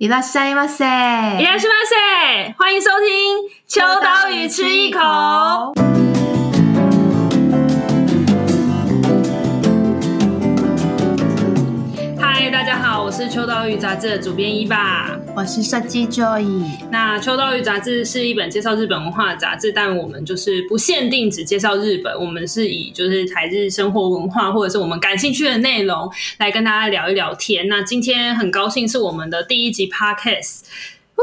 [0.00, 6.09] いらっしゃいませ，いらっしゃいませ，欢迎收听秋刀鱼吃一口。
[12.61, 16.45] 大家好，我是秋刀鱼杂志的主编伊爸，我是设计 Joy。
[16.91, 27.67] 那秋刀鱼杂志是一本介绍日本文化的杂志，但我们就是不限定只介绍日本，我们是以就是台日生活文化或者是我们感兴趣的内容来跟大家聊一聊天。
[27.67, 30.59] 那今天很高兴是我们的第一集 Podcast。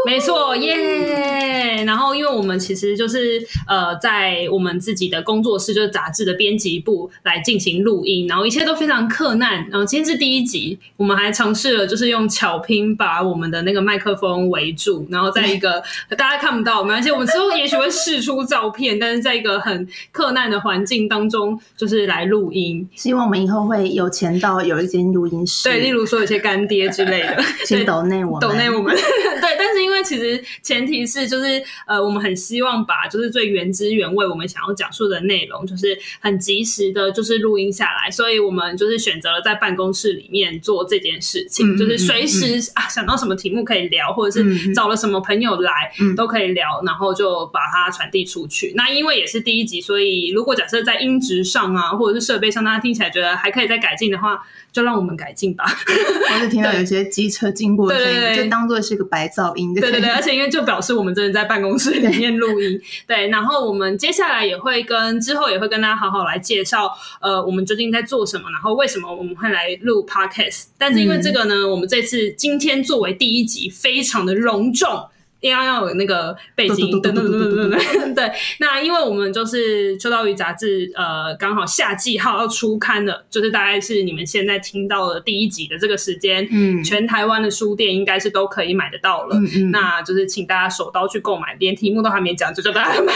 [0.06, 1.86] 没错，耶、yeah！
[1.86, 9.66] 然后，因为我们其实就是呃，在我们自己的工作室，就是杂志的编辑部来进行录音，然后一切都非常克难。
[9.70, 15.82] 然后今天是第一集，我们还尝试了就是用巧拼把我们的那个麦克风围住，然后在一个
[16.16, 22.88] 大家看不到，没关系，我们之后也许会试出照片，但是在一个很克难的环境当中，就是来录音。
[22.94, 29.87] 希望我们以后会有钱到有一间录音室，对，例如说有些干爹之类的，请抖内我们，抖内我们， 对，但是因为。
[29.88, 48.72] 因为其实前提是就是呃，我们很希望把就是最原汁原味我们想要讲述的内容，就是很及时的，就是录音下来，所以我们就是选择了在办公室里面做这件事情，嗯、就是随时、啊想到什么题目可以聊，或者是找了什么朋友来、嗯、都可以聊，然后就把它传递出去。
[48.74, 54.40] 那因为也是第一集，所以如果假设在音质上啊，或者是设备上，大家听起来觉得还可以再改进的话，
[54.72, 55.64] 就让我们改进吧。
[55.66, 59.74] 我是听到有些机车经过的声音，对对对，就当做是个白噪音。
[59.80, 62.80] 对对对， 而且因为就表示我们真的在办公室里面录音。
[63.06, 70.66] 对， 对，然后我们接下来也会跟之后也会跟大家好好来介绍，呃，我们究竟在做什么，然后为什么我们会来录 Podcast。
[70.76, 75.08] 但是因为这个呢，嗯、我们这次今天作为第一集，非常的隆重。
[75.40, 78.32] 要要有那个背景音，对对对对对对。
[78.58, 89.36] 那因为我们就是秋刀鱼杂志，呃，刚好夏季号要出刊了，就是大概是你们现在听到的第一集的这个时间，嗯，全台湾的书店应该是都可以买得到了。
[89.36, 93.12] 嗯嗯，那就是请大家手刀去购买，连题目都还没讲就叫大家买，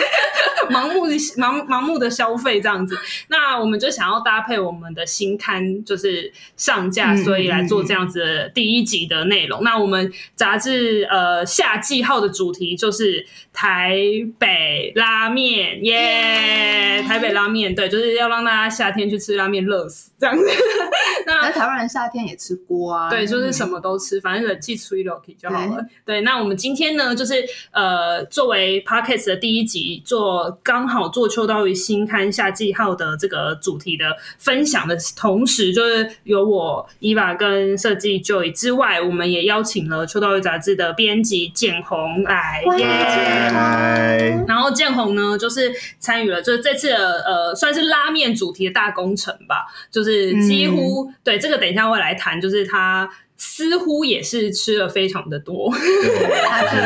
[0.72, 2.96] 盲目的盲盲目的消费这样子。
[3.28, 9.62] 那我们就想要搭配我们的新刊就是上架，所以来做这样子的第一集的内容。
[9.62, 11.41] 那我们杂志呃。
[11.44, 13.96] 夏季号的主题就是台
[14.38, 17.02] 北拉面，耶！
[17.06, 20.44] 台北拉面，对，就是要让大家夏天去吃拉面，热死这样子。
[21.26, 25.76] 那台湾人夏天也吃锅啊，对，就是什么都吃，反正冷气吹了就好了。
[26.04, 27.34] 对，对，那我们今天呢，就是
[27.70, 34.04] 呃，作为 Podcast 的第一集，做刚好做秋刀鱼新刊夏季号的这个主题的
[34.38, 41.31] 分享的同时，就是有我伊娃跟设计 Joy 之外，我们也邀请了秋刀鱼杂志的编辑。
[41.48, 53.08] 建宏来耶，然后建宏呢，就是参与了，就是这次的呃，算是拉面主题的大工程吧，就是几乎、嗯、对这个，等一下会来谈，就是他。
[53.44, 55.68] 似乎也是吃了非常的多，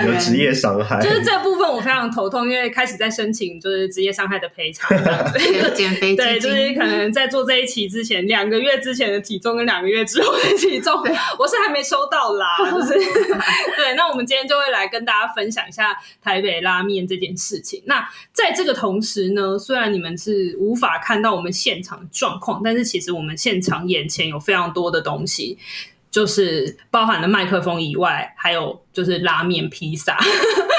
[0.07, 4.89] 有职业伤害，就是这部分我非常头痛，因为开始在申请就是职业伤害的赔偿，
[5.75, 10.95] 减肥对，就是可能在做这一期之前，两个月之前的体重跟两个月之后的体重，
[11.39, 12.95] 我是还没收到啦，就是
[13.77, 13.95] 对。
[13.95, 17.83] 那我们今天就会来跟大家分享一下台北拉面这件事情。
[17.85, 25.59] 那在这个同时呢，虽然你们是无法看到我们现场的状况，但是其实我们现场眼前有非常多的东西。
[26.17, 30.17] 就是包含了麦克风以外，还有就是拉面、披萨。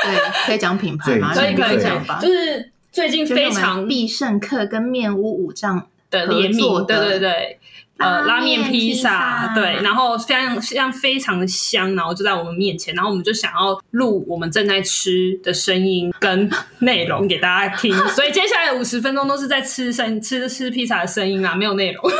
[0.03, 1.31] 对，可以讲品牌吗？
[1.31, 2.17] 可以，可以讲吧。
[2.19, 7.59] 就是最近非常必胜客跟面屋五藏的联名，对对对。
[7.97, 16.49] 呃，拉面、披萨，对，然后非常像非常的香，然后就在我们面前，然后我们就想要录我们正在吃的声音跟
[16.79, 22.03] 内容给大家听，所以接下来五十分钟都是在吃声 吃吃披萨的声音啊，没有内容。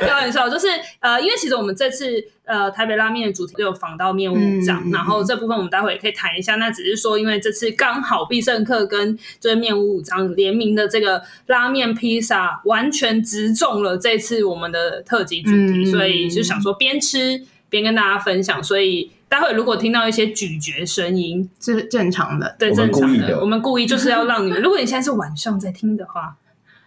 [0.00, 0.68] 开玩笑，就是
[1.00, 2.24] 呃，因为其实我们这次。
[2.44, 6.56] 呃，台北拉面的主题就有访到面屋武藏，嗯，然后这部分我们待会也可以谈一下。
[6.56, 18.62] 那只是说，因为这次刚好必胜客跟就是面屋武藏联名的这个拉面披萨，完全直中了这次我们的特辑主题，嗯，所以就想说边吃边跟大家分享。
[18.62, 23.38] 所以待会如果听到一些咀嚼声音，是正常的，对，正常的。
[23.40, 26.36] 我们故意就是要让你们，如果你现在是晚上在听的话。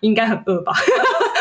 [0.02, 0.72] 应该很饿吧？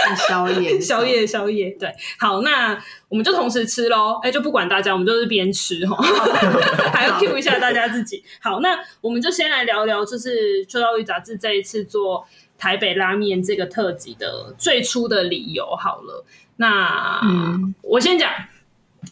[0.29, 1.71] 宵夜， 宵夜，宵夜。
[1.79, 2.79] 对，好，那
[3.09, 4.19] 我们就同时吃喽。
[4.23, 5.97] 哎，就不管大家，我们就是边吃哈，
[6.93, 8.23] 还要 cue 一下大家自己。
[8.41, 12.27] 好，那我们就先来聊聊，就是秋刀鱼杂志这一次做
[12.59, 16.25] 台北拉面这个特辑的最初的理由好了。
[16.57, 18.31] 那、嗯、我先讲。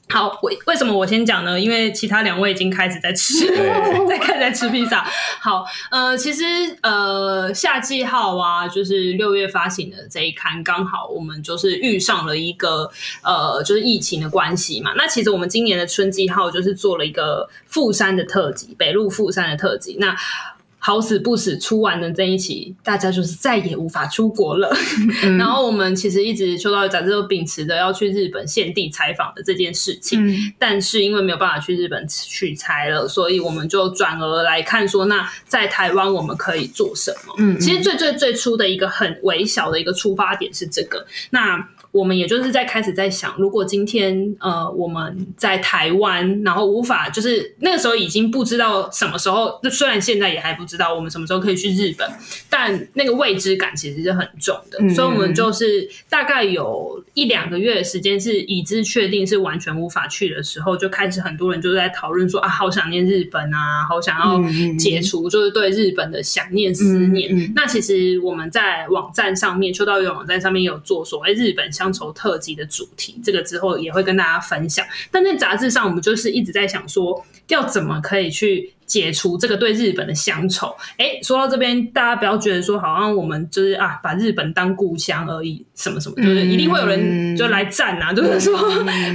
[0.09, 1.59] 好，为为什么我先讲呢？
[1.59, 3.47] 因为其他两位已经开始在吃，
[4.09, 5.05] 在开始在吃披萨。
[5.41, 6.45] 好，呃，其实
[6.83, 12.91] 呃，夏季号啊，就是六月发行的这一刊，刚好我们就是遇上了一个
[13.23, 14.93] 呃，就是疫情的关系嘛。
[14.97, 19.97] 那其实我们今年的春季号就是做了一个富山的特辑，北路富山的特辑。
[19.99, 20.17] 那
[20.85, 24.69] 好死不死，出完的这一期，大家就是再也无法出国了。
[25.23, 37.35] 嗯、 然后我们其实一直秋刀鱼杂志都秉持着要去日本现地采访的这件事情，嗯、但是因为没有办法去日本取材了，所以我们就转而来看说，那在台湾我们可以做什么？
[37.39, 41.07] 嗯，其实最最最初的一个很微小的一个出发点是这个。
[41.31, 52.11] 那我们也就是在开始在想，如果今天呃我们在台湾，然后无法就是那个时候已经不知道什么时候，虽然现在也还不知道我们什么时候可以去日本，
[52.49, 64.41] 但那个未知感其实是很重的，嗯、所以我们就是大概有一两个月的时间是已知确定是完全无法去的时候，就开始很多人就在讨论说啊，好想念日本啊，好想要
[64.79, 67.31] 解除就是对日本的想念思念。
[67.35, 74.87] 嗯嗯嗯、那其实我们在网站上面，秋刀鱼网站上面有做所谓日本乡愁特辑的主题，这个之后也会跟大家分享。
[75.11, 78.73] 但在杂志上，我们就是一直在想说，要怎么可以去。
[78.85, 80.67] 解除这个对日本的乡愁。
[80.99, 88.55] 哎，说到这边，大家不要觉得说好像我们就是啊，把日本当故乡而已，什么什么，就是一定会有人就来赞啊，就是说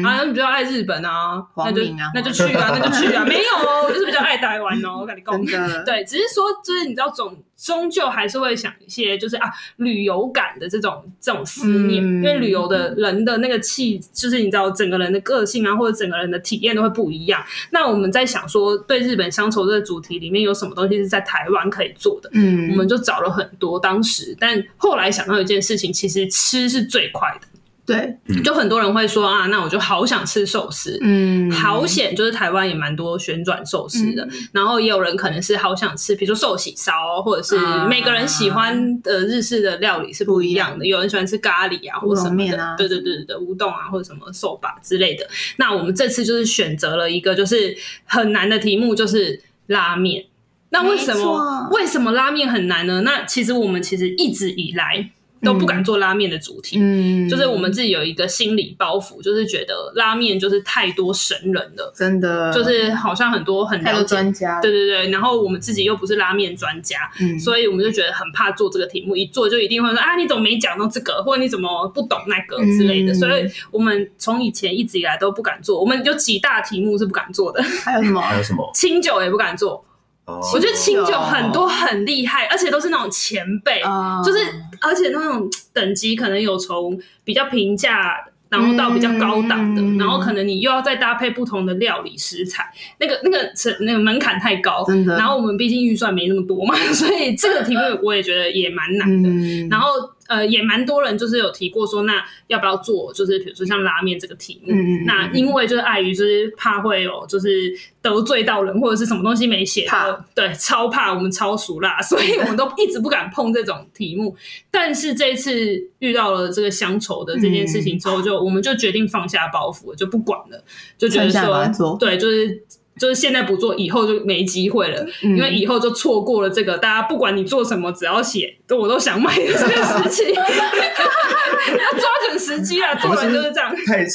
[0.03, 1.83] 啊，你比较爱日本啊，那就
[2.15, 17.43] 那就去啊，那就去啊， 没有哦，我就是比较爱台湾哦，我跟你讲，对，只是说就是你知道，总终究还是会想一些就是啊旅游感的这种这种思念，因为旅游的人的那个气，就是你知道整个人的个性啊，或者整个人的体验都会不一样。
[17.69, 19.67] 那我们在想说对日本乡愁。
[19.67, 22.29] 这个主题里面有什么东西是在台湾可以做的？
[22.31, 23.77] 嗯，我们就找了很多。
[23.77, 27.47] 当时，但后来想到一件事情，其实吃是最快的。
[27.87, 30.99] 对，就很多人会说啊，那我就好想吃寿司。
[31.01, 34.25] 嗯，好险，就是台湾也蛮多旋转寿司的。
[34.25, 37.57] 嗯、然后也有人可能是好想吃，比如说寿喜烧，或者是
[37.87, 40.85] 每个人喜欢的日式的料理是不一样的。
[40.85, 42.75] 有人喜欢吃咖喱啊，或者什么的。
[42.77, 45.25] 对对对对对，乌冬啊，或者什么寿把之类的。
[45.55, 47.73] 那我们这次就是选择了一个就是
[48.05, 49.41] 很难的题目，就是。
[49.67, 50.23] 拉面，
[50.69, 53.01] 那为什么为什么拉面很难呢？
[53.01, 55.09] 那其实我们其实一直以来
[55.41, 78.21] 都不敢做拉面的主题，嗯，就是我们自己有一个心理包袱，就是觉得拉面就是太多神人了，真的，就是好像很多很了解专家，对对对，然后我们自己又不是拉面专家，嗯，所以我们就觉得很怕做这个题目，一做就一定会说啊，你怎么没讲到这个，或者你怎么不懂那个之类的，嗯、所以我们从以前一直以来都不敢做，我们有几大题目是不敢做的，还有什么？
[78.21, 78.69] 还有什么？
[78.73, 79.83] 清酒也不敢做。
[80.27, 83.81] 我觉得清酒很多很厉害，而且都是那种前辈，
[84.25, 84.39] 就是
[84.81, 88.13] 而且那种等级可能有从比较平价，
[88.49, 92.65] 然后到比较高档的，然后可能你又要再搭配不同的料理食材，
[92.99, 93.49] 那个那个
[93.81, 95.15] 那个门槛太高，真的。
[95.17, 99.29] 然后我们毕竟预算没那么多嘛， 所以这个题目我也觉得也蛮难的。
[99.69, 99.89] 然后。
[100.27, 103.11] 呃，也蛮多人就是有提过说，那要不要做？
[103.13, 114.35] 就是比如说像拉面这个题目，嗯、那因为就是碍于就是怕会有就是得罪到人，或者是什么东西没写，怕对，超怕我们超熟辣， 所以我们都一直不敢碰这种题目。
[114.69, 115.51] 但是这一次
[115.99, 120.63] 遇到了这个乡愁的这件事情之后，就、嗯、我们就决定放下包袱，就不管了，
[120.97, 122.63] 就觉得说，对，就是。
[122.99, 132.95] 就是现在不做，以后就没机会了，嗯、因为以后就错过了这个大家不管你做什么，只要写，都我都想买的这个时期， 要抓准时机啊！
[132.95, 134.05] 做人就是这样，太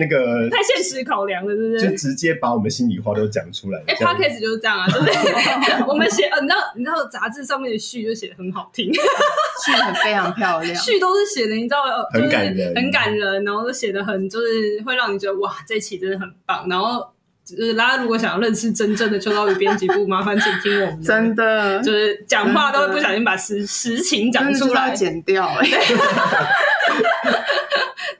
[0.00, 1.90] 那个太现实考量了，是不是？
[1.90, 3.82] 就直接把我们心里话都讲出来。
[3.86, 5.84] 哎 Podcast 就是这样啊，对不对？
[5.86, 8.92] 我们写，呃，你知道，你知道杂志上面的序就写的很好听，
[9.64, 17.13] 序很非常漂亮，序都是写的，你知道，很感人，很感人，然后都写的很，就是会让你觉得哇，这一期真的很棒，然后。
[17.44, 21.04] 就是大家如果想要认识真正的秋刀鱼编辑部，麻烦请听我们的。
[21.04, 25.48] 真的，就是讲话都会不小心把实实情讲出来，剪掉。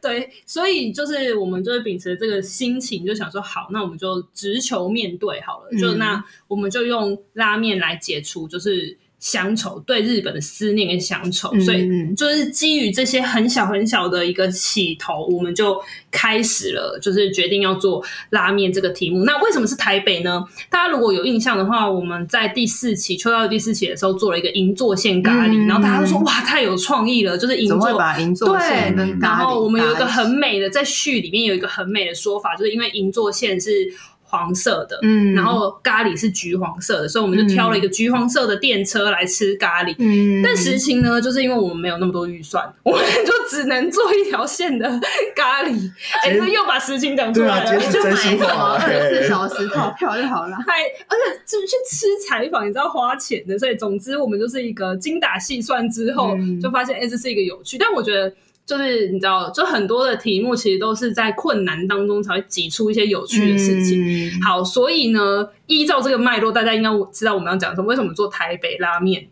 [0.03, 5.69] 对，所以就是我们就是秉持这个心情，就想说好，那我们就直球面对好了。
[5.73, 8.99] 嗯、就那我们就用拉面来解除，就是。
[9.25, 19.25] 乡愁，对日本的思念跟乡愁，嗯、所以就是基于这些很小很小的一个起头，我们就开始了，就是决定要做拉面这个题目。
[19.25, 20.45] 那为什么是台北呢？
[20.69, 33.91] 大家如果有印象的话，我们在第四期秋刀鱼第四期的时候做了一个银座线咖喱，嗯、然后大家都说哇，太有创意了，就是银座把银座线跟咖喱，然后我们有一个很美的在序里面有一个很美的说法，就是因为银座线是。
[34.37, 39.95] 黄色的，嗯，然后咖喱是橘黄色的，所以我们就挑了一个橘黄色的电车来吃咖喱。
[39.99, 44.89] 嗯，但实情呢，就是因为我们没有那么多预算， 我们就只能做一条线的
[45.37, 45.91] 咖喱。
[46.25, 50.57] 哎，这又把实情讲出来了，就买什么二十四小时套票就好了。
[50.67, 57.79] 还而且就去吃采访，你知道花钱的，所以总之我们就是一个精打细算之后，就发现哎，这是一个有趣。
[57.79, 58.33] 但我觉得。
[58.67, 64.03] 就是你知道，就很多的题目其实都是在困难当中才会挤出一些有趣的事情。
[64.03, 67.87] 嗯、好，所以呢，依照这个脉络，大家应该知道我们要讲什么。
[67.89, 69.29] 为什么做台北拉面？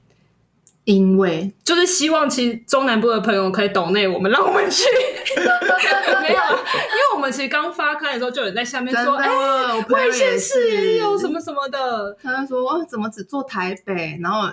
[0.85, 4.85] 因为就是希望其实中南部的朋友可以懂内我们，让我们去。
[6.21, 9.29] 没有，因为我们其实刚发刊的时候，就有人在下面说：“哎，
[9.89, 14.51] 外县市也有什么什么的。”他就说：“怎么只做台北？”然后。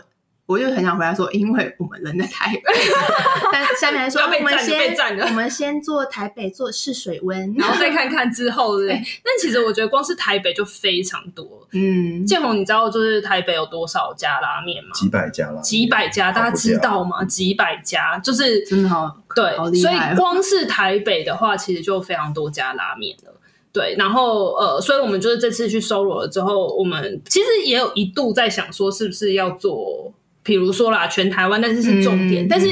[0.50, 2.62] 我就很想回答说，因为我们人在台北，
[3.54, 4.96] 但下面来说，我们先
[5.28, 8.90] 我们先做台北做试水温，然后再看看之后， 对。
[8.90, 11.68] 但其实我觉得光是台北就非常多。
[11.74, 14.90] 嗯，建宏，你知道就是台北有多少家拉面吗？
[14.96, 17.24] 几百家啦，几百家，大家知道吗？
[17.26, 23.32] 几百家，就是真的好对，所以光是台北的话，其实就非常多家拉面了。
[23.72, 30.12] 对，然后呃，所以我们就是这次去搜罗了之后，我们其实也有一度在想说，是不是要做。
[30.50, 32.68] 比如说啦，全台湾，但是是重点，嗯、但是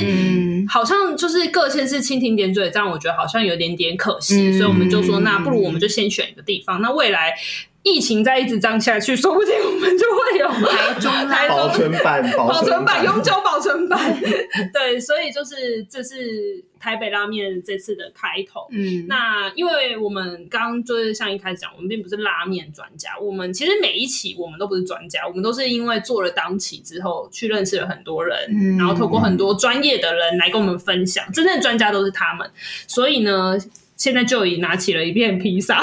[0.67, 7.35] 好像就是各县市蜻蜓点水，这样我觉得好像有点点可惜，嗯、所以我们就说，那不如我们就先选一个地方，那未来。
[7.83, 13.97] 疫情再一直这样下去，说不定我们就会有台中、台中 保存版、保存版、永久保存版。
[14.73, 18.67] 对，所以就是这是台北拉面这次的开头。
[18.71, 32.51] 嗯，那因为我们刚刚就是像一开始讲，我们并不是拉面专家，我们其实每一期我们都不是专家，我们都是因为做了当期之后去认识了很多人，嗯、然后透过很多专业的人来跟我们分享，真正的专家都是他们。
[32.85, 33.57] 所以呢。
[33.97, 35.81] 现在就已拿起了一片披萨，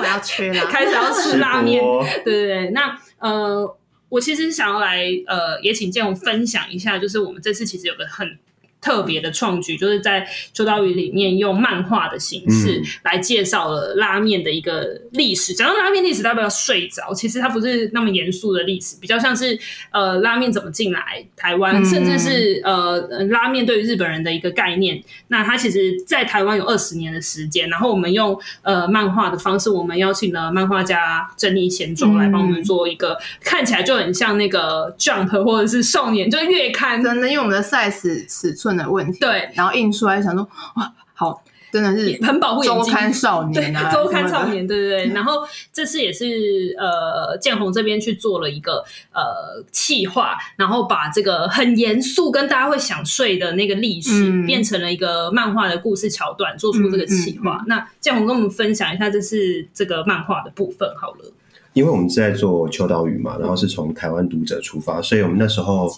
[0.00, 1.84] 我要吃了， 开始要吃拉面。
[2.24, 3.76] 对对对，那呃，
[4.08, 8.38] 我其实想要来呃，也请建宏分享一下，就是我们这次其实有个很。
[8.86, 15.52] 特别的创举，就是在秋刀鱼里面用漫画的形式来介绍了拉面的一个历史。
[15.52, 19.58] 讲、嗯、到拉面历史，大家不要睡着，其实它不是那么严肃的历史，比较像是
[19.90, 25.02] 呃拉面怎么进来台湾，嗯、甚至是呃拉面对于日本人的一个概念。
[25.26, 27.68] 那它其实，在台湾有二十年的时间。
[27.68, 38.75] 然后我们用呃漫画的方式，我们邀请了漫画家珍妮贤中来帮我们做一个、嗯、看起来就很像那个 Jump 或者是少年就是月刊，真的，因为我们的 size 尺寸。
[38.76, 41.42] 的问题，对，然后印出来想说哇，好，
[41.72, 42.84] 真的是很保护眼睛。
[42.84, 45.14] 周刊少年啊， 周刊少年，对对对。
[45.14, 57.56] 然后这次也是呃，建宏这边去做了一个呃企划，然后把这个很严肃跟大家会想睡的那个历史，嗯、变成了一个漫画的故事桥段，做出这个企划。
[57.56, 61.32] 嗯嗯嗯、那建宏跟我们分享一下，这是这个漫画的部分好了。
[61.72, 65.90] 因为我们是在做秋刀鱼嘛，然后是从台湾读者出发，所以我们那时候。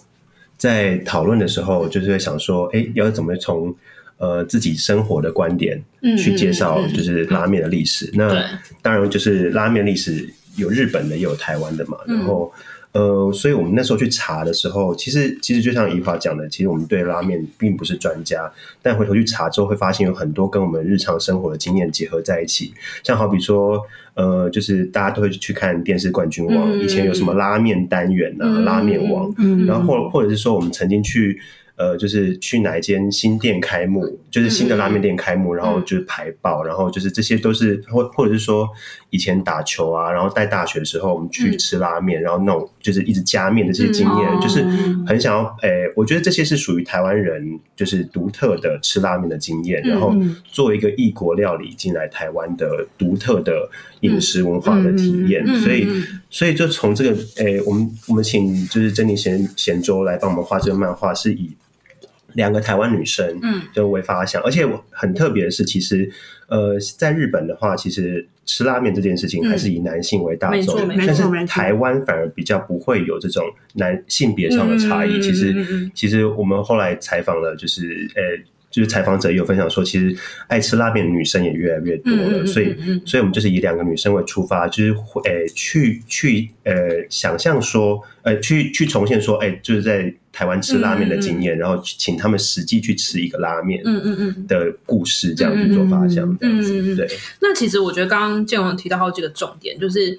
[0.58, 3.74] 在讨论的时候，就是会想说，哎，要怎么从
[4.18, 5.80] 呃自己生活的观点
[6.18, 8.06] 去介绍，就是拉面的历史。
[8.06, 11.96] 嗯嗯嗯、那当然就是拉面历史有日本的，也有台湾的嘛。
[12.08, 12.52] 嗯、然后
[12.92, 18.50] 呃，所以我们那时候去查的时候，其实其实就像怡华讲的，其实我们对拉面并不是专家，
[18.82, 22.72] 但回头去查之后，会发现有很多跟我们日常生活的经验结合在一起。
[23.02, 23.80] 像好比说。
[24.14, 31.40] 呃，就是大家都会去看电视冠军王，嗯、以前有什么拉面单元啊，嗯、拉面王，嗯、然后或或者是说我们曾经去。
[31.78, 38.68] 呃，就是去哪一间新店开幕，就是新的拉面店开幕，嗯、然后就是排爆，嗯、然后就是这些都是或或者是说
[39.10, 44.64] 以前打球啊，然后在大学的时候我们去吃拉面，嗯、然后那种就是一直加面的这些经验，嗯、就是
[45.06, 50.12] 很想要，诶、欸，我觉得这些是属于台湾人就是独特的吃拉面的经验，嗯、然后
[50.50, 53.70] 做一个异国料理进来台湾的独特的
[54.00, 55.86] 饮食文化的体验，嗯、所以
[56.28, 61.56] 所以就从这个，诶、欸，我们我们请就是珍妮贤贤周来帮我们画这个漫画，是以。
[62.34, 66.10] 两个台湾女生，嗯，就为发想，嗯、而且我很特别的是，其实，
[66.48, 73.44] 呃，在日本的话，其实吃拉面这件事情还是以男性为大众，嗯、但是台湾反而比较不会有这种
[73.74, 75.18] 男性别上的差异。
[75.18, 78.22] 嗯、其实，其实我们后来采访了，就是呃。
[78.70, 80.14] 就是采访者也有分享说，其实
[80.46, 84.94] 爱吃拉面的女生也越来越多了，所以，所以我们就是以两个女生为出发，就是
[85.24, 86.74] 诶，去去呃，
[87.08, 97.08] 想象说，呃，去去重现说，哎，就是在台湾吃拉面的经验，然后请他们实际去吃一个拉面，嗯嗯嗯的故事，这样去做发想，这样子，对。
[97.40, 100.18] 那其实我觉得刚刚建宏提到好几个重点，就是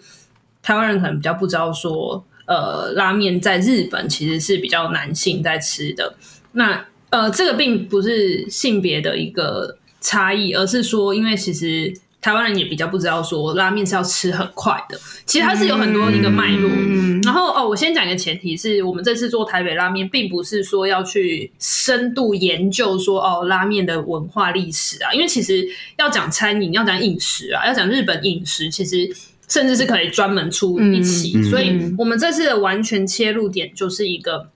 [0.64, 6.16] 台湾人可能比较不知道说，呃，拉面在日本其实是比较男性在吃的，
[6.54, 6.84] 那。
[7.10, 16.70] 呃，这个并不是性别的一个差异，而是说，因为其实台湾人也比较不知道说拉面是要吃很快的，其实它是有很多一个脉络。
[16.70, 25.66] 嗯、然后哦，我先讲一个前提是我们这次做台北拉面，并不是说要去深度研究说哦拉面的文化历史啊，因为其实
[25.98, 29.10] 要讲餐饮，要讲饮食啊，要讲日本饮食，其实
[29.48, 31.34] 甚至是可以专门出一期。
[31.36, 34.50] 嗯、所以我们这次的完全切入点就是一个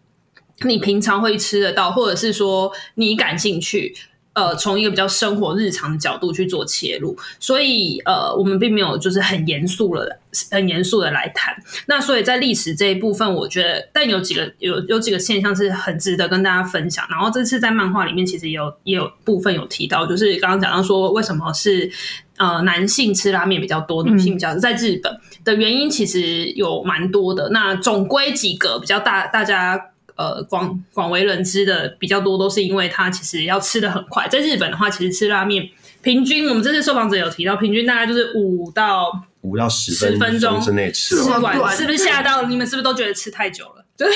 [0.61, 3.95] 你平常会吃得到，或者是说你感兴趣。
[4.35, 10.19] 呃，从一个比较生活日常的角度去做切入，所以呃，我们并没有就是很严肃了，
[10.49, 11.55] 很严肃的来谈。
[11.85, 17.05] 那所以在历史这一部分，我觉得，但有几个有有几个现象是很值得跟大家分享。
[17.11, 21.91] 然后这次在漫画里面其实也有也有部分有提到，就是刚刚讲到说为什么是
[22.37, 27.49] 呃男性吃拉面比较多，女性比较多，在日本的原因其实有蛮多的。
[27.51, 29.79] 那总归几个比较大，大家。
[30.15, 34.27] 呃，广广为人知的比较多，都是因为它其实要吃的很快。
[34.27, 35.67] 在日本的话，其实吃拉面
[36.03, 42.65] 平均，我们这次受访者有提到，平均大概就是五到五到十分钟之内吃完，是不是吓到你们？
[42.67, 43.83] 是不是都觉得吃太久了？
[43.97, 44.07] 对，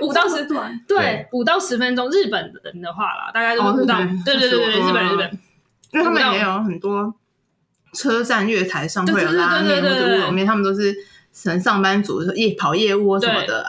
[0.00, 2.10] 五到十段，对，五到十分钟。
[2.10, 5.38] 日本人的话啦，大概就是五到，对对对对，日本日本，
[5.92, 7.14] 因为他们也有很多
[7.92, 10.92] 车站月台上会有拉面或者乌龙面，他们都是
[11.42, 13.66] 可能上班族夜跑业务什么的。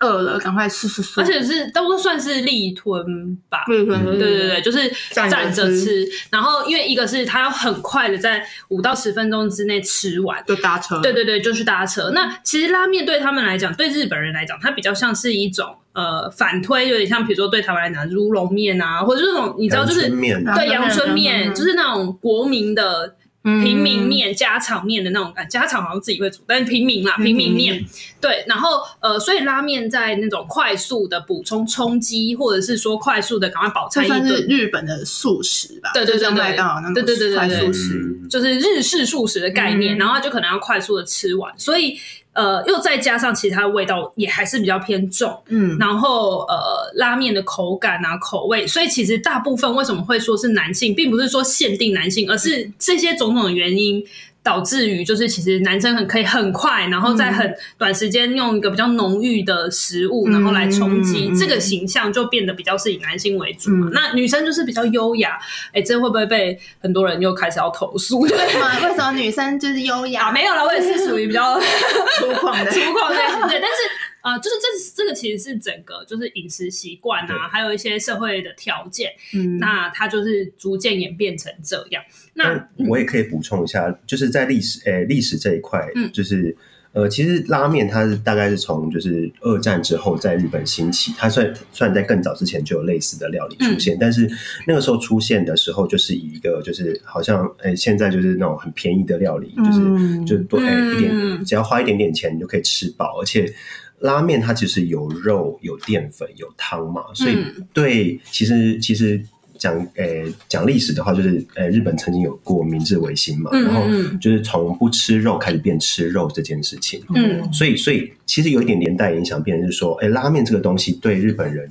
[0.00, 1.20] 饿了，赶快吃吃吃！
[1.20, 6.06] 而且是都算是立吞吧，立吞，对对对，就是站着吃。
[6.30, 11.00] 然后，因为一个是他要很快的在五到十分钟之内吃完，就搭车。
[11.00, 12.10] 对对对，就去搭车。
[12.10, 23.16] 那其实拉面对他们来讲，对日本人来讲，它比较像是一种呃反推，有点像比如说对台湾来讲乌龙面啊，或者这种你知道，就是对阳春面，就是那种国民的。
[23.62, 27.84] 平民面、家常面的那种感，家常好像自己会煮，但是平民啦，平民面，
[28.20, 36.56] 对，然后呃，所以拉面在那种快速的补充充饥，或者是说快速的赶快饱餐一顿，日本的素食吧，对对对对，
[36.92, 37.02] 对。
[37.04, 38.20] 对对对对，速食。
[38.28, 41.98] 就是日式素食的概念，然后就可能要快速的吃完，所以。
[42.36, 54.04] 呃，又再加上其他味道也还是比较偏重，嗯，然后呃，拉面的口感啊、口味，所以其实大部分为什么会说是男性，并不是说限定男性，而是这些种种的原因。
[54.46, 63.88] 导致于就是其实男生很可以很快，然后在很短时间用一个比较浓郁的食物，然后来冲击，嗯、这个形象就变得比较是以男性为主嘛。
[63.88, 65.36] 嗯、那女生就是比较优雅，
[65.72, 68.24] 哎，这会不会被很多人又开始要投诉？
[68.28, 68.70] 对吗？
[68.86, 70.26] 为什么女生就是优雅？
[70.26, 71.58] 啊、没有了，我也是属于比较
[72.16, 73.16] 粗犷的， 粗犷的，
[73.48, 73.58] 对。
[73.60, 73.76] 但是
[74.15, 82.02] 啊、呃，就是这这个其实是整个就是饮食习惯啊，还有一些社会的条件，嗯，那它就是逐渐演变成这样。
[82.34, 86.56] 那我也可以补充一下，就是在历史，诶，历史这一块，嗯，就是
[86.90, 94.28] 呃，其实拉面它是大概是从就是二战之后在日本兴起，它虽然虽然在更早之前就有类似的料理出现，嗯、但是
[94.66, 103.54] 那个时候出现的时候，就是以一个就是好像诶，现在就是那种很便宜的料理，就是、嗯、就多诶一点，只要花一点点钱你就可以吃饱，而且
[104.00, 107.36] 拉面它其实有肉、有淀粉、有汤嘛，所以
[107.72, 109.20] 对，其实其实。
[109.58, 113.80] 讲诶，讲历史的话，就是诶，日本曾经有过明治维新嘛，嗯、然后
[114.20, 121.70] 就是从不吃肉开始变吃肉这件事情，嗯，所以所以其实有一点连带影响，变成是说，诶，拉面这个东西对日本人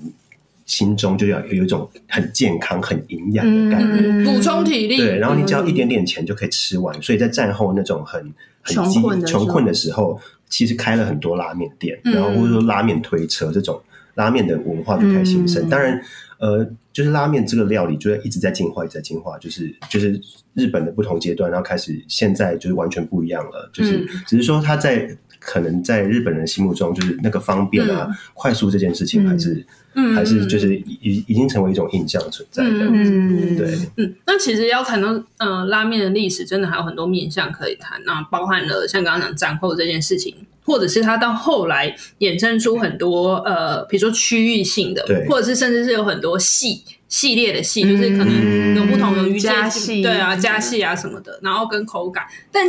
[0.65, 8.19] 心中就要有一种很健康、很营养的概念，补充体力，对，然后你只要一点点钱就可以吃完，所以在战后那种很
[8.63, 13.81] 很穷困穷困的时候，其实开了很多拉面店，然后或者说拉面推车这种
[14.15, 16.01] 拉面的文化就开始兴盛，当然。
[16.37, 19.37] 呃，就是拉面这个料理，就一直在进化，一直在进化。
[19.37, 20.19] 就是就是
[20.53, 23.69] 日本的不同阶段，然后开始现在就是完全不一样了。
[23.71, 32.89] 就是只是说，它在可能在日本人心目中，就是那个方便啊、嗯、快速这件事情，还是、嗯、还是就是已已经成为一种印象存在的。
[32.91, 33.77] 嗯，对。
[33.97, 38.01] 嗯，那其实要谈到呃拉面的历史，真的还有很多面向可以谈。
[38.05, 40.35] 那包含了像刚刚讲战后这件事情。
[40.67, 52.65] 或者是它到后来衍生出很多呃，比如说区域性的，或者是甚至是有很多系系列的系，嗯、就是可能有不同的鱼介系，对啊，加系啊什么的，然后跟口感，但。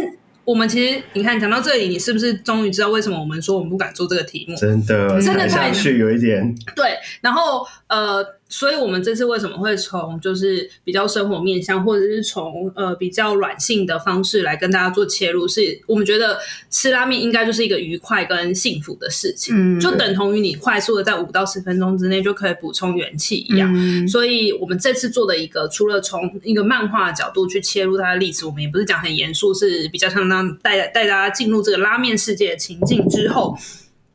[0.47, 4.57] 我们其实，你看讲到这里，你是不是终于知道为什么我们说我们不敢做这个题目？
[4.57, 6.55] 真的，真的太去有一点。
[6.77, 15.49] 对，然后呃，所以我们这次为什么会从就是比较生活面向，或者是从呃比较软性的方式来跟大家做切入？
[15.49, 16.39] 是我们觉得
[16.71, 23.71] 吃拉面应该就是一个愉快跟幸福的事情，嗯，就等同于你快速的在五到十分钟之内就可以补充元气一样。
[23.75, 30.37] 嗯，所以我们这次做的一个，除了从一个漫画的角度去切入它的例子，我们也不是讲很严肃，是比较像那。
[30.63, 33.57] 带带大家进入这个拉面世界的情境之后，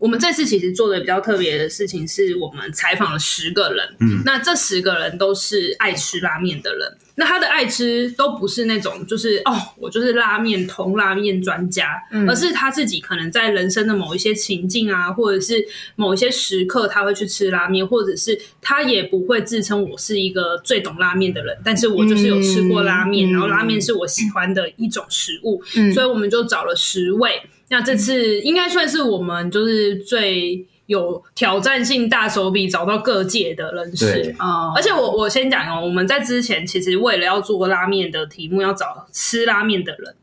[0.02, 3.88] 我们这次其实做的比较特别的事情，是我们采访了十个人。
[4.00, 6.98] 嗯，那这十个人都是爱吃拉面的人。
[7.14, 15.64] 那他的爱吃都不是那种就是哦，我就是拉面同拉面专家，嗯，而是他自己可能在人生的某一些情境啊，或者是
[15.96, 27.40] 某一些时刻，他会去吃拉面，或者是他也不会自称我是一个最懂拉面的人，但是我就是有吃过拉面，嗯，然后拉面是我喜欢的一种食物，嗯，所以我们就找了十位。
[27.72, 30.68] 那这次应该算是我们就是最。
[30.88, 34.74] 有挑战性大手笔找到各界的人士啊！
[34.76, 40.14] 而且我我先讲哦，我们在之前其实为了要做拉面的题目，要找吃拉面的人，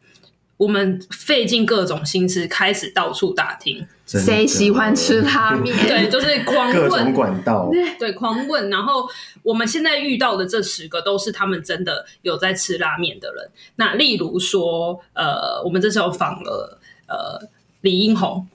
[0.59, 8.69] 我们费尽各种心思，开始到处打听谁喜欢吃拉面，对，就是狂问各种管道， 对，对，狂问。
[8.69, 9.09] 然后
[9.43, 13.49] 我们现在遇到的这十个都是他们真的有在吃拉面的人。
[13.77, 16.78] 那例如说，呃，我们这时候访了
[17.09, 17.49] 呃
[17.81, 18.47] 李英宏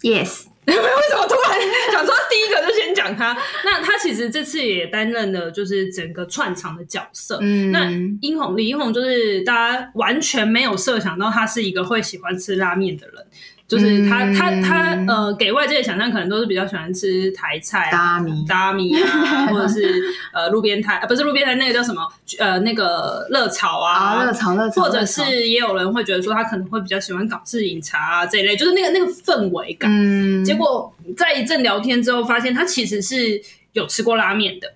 [0.00, 0.46] ，Yes。
[0.66, 1.60] 为什么突然
[1.92, 3.36] 想说第一个就先讲他？
[3.66, 7.38] 那他其实这次也担任了就是整个串场的角色。
[7.42, 7.90] 嗯，那
[8.22, 13.26] 英红李英红就是大家完全没有设想到他是一个会喜欢吃拉面的人。
[13.66, 20.02] 就是他，他，他，呃，给外界的想象可能都是比较喜欢吃台菜啊，大米、大米啊， 或者是
[20.34, 22.06] 呃路边摊，不是路边摊，那个叫什么？
[22.38, 29.90] 呃，那个热炒啊，热炒、热炒，或者是也有人会觉得说他可能会比较喜欢港式饮茶啊这一类，就是那个那个氛围感。
[29.90, 33.40] 嗯，结果在一阵聊天之后，发现他其实是
[33.72, 34.74] 有吃过拉面的，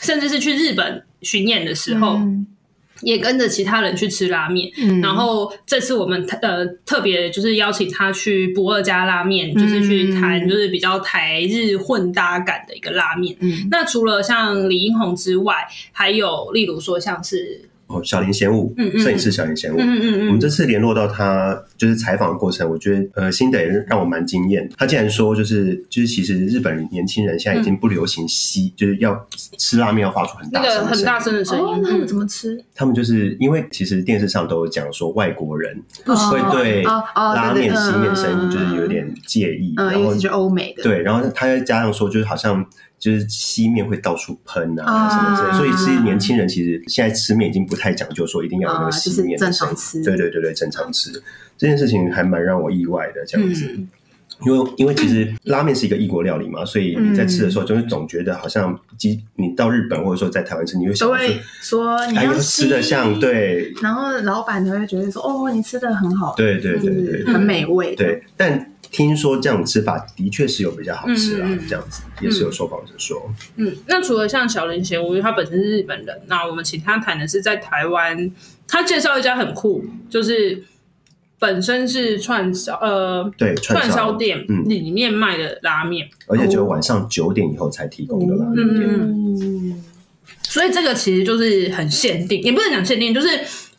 [0.00, 2.14] 甚至是去日本巡演的时候。
[2.16, 2.46] 嗯
[3.02, 13.36] 也跟着其他人去吃拉面，嗯、然后这次我们呃特别就是邀请他去不二家拉面，嗯、就是去谈就是比较台日混搭感的一个拉面。
[13.40, 15.54] 嗯、那除了像李英红之外，
[15.92, 17.60] 还有例如说像是。
[17.92, 24.66] 哦，小林贤武，嗯嗯，摄影师小林贤武，嗯嗯嗯，我们这次联络到他，就是采访的过程，我觉得呃，心得也让我蛮惊艳。
[24.78, 29.26] 他竟然说，就是就是，其实日本年轻人现在已经不流行吸，就是要
[29.58, 31.80] 吃拉面要发出很大声很大声的声音。
[31.82, 32.64] 那他们怎么吃？
[32.74, 35.76] 他们就是因为其实电视上都有讲说，外国人
[36.06, 42.64] 会对拉面吸面声音就是有点介意，然后是欧美的，对，然后他又加上说，就是好像。
[43.02, 51.10] 就是吸面会到处喷啊什么之类，啊、所以其实年轻人其实现在吃面已经不太讲究说一定要有那个吸面的声音，啊、对对对对，正常吃。
[51.58, 53.88] 这件事情还蛮让我意外的这样子，嗯、
[54.46, 58.78] 因为因为其实拉面是一个异国料理嘛，所以你在吃的时候就是总觉得好像，
[59.34, 61.18] 你到日本或者说在台湾吃，你会想说，
[61.60, 68.71] 说你要吃的像对，然后老板都会觉得说哦，你吃的很好，对对对对，很美味，对，但。
[68.92, 73.32] 听说这种吃法的确是有比较好吃啊，嗯、这样子也是有受访者说。
[73.56, 76.20] 嗯，那除了像小林贤，我觉得他本身是日本人。
[76.26, 78.30] 那我们请他谈的是在台湾，
[78.68, 80.62] 他介绍一家很酷，就是
[81.38, 88.88] 本身是串烧呃，对串烧店里面卖的拉面，嗯、而且只有晚上九点以后才提供的拉面店。
[88.90, 89.82] 嗯，
[90.42, 93.28] 所以这个其实就是很限定，也不能讲限定，就是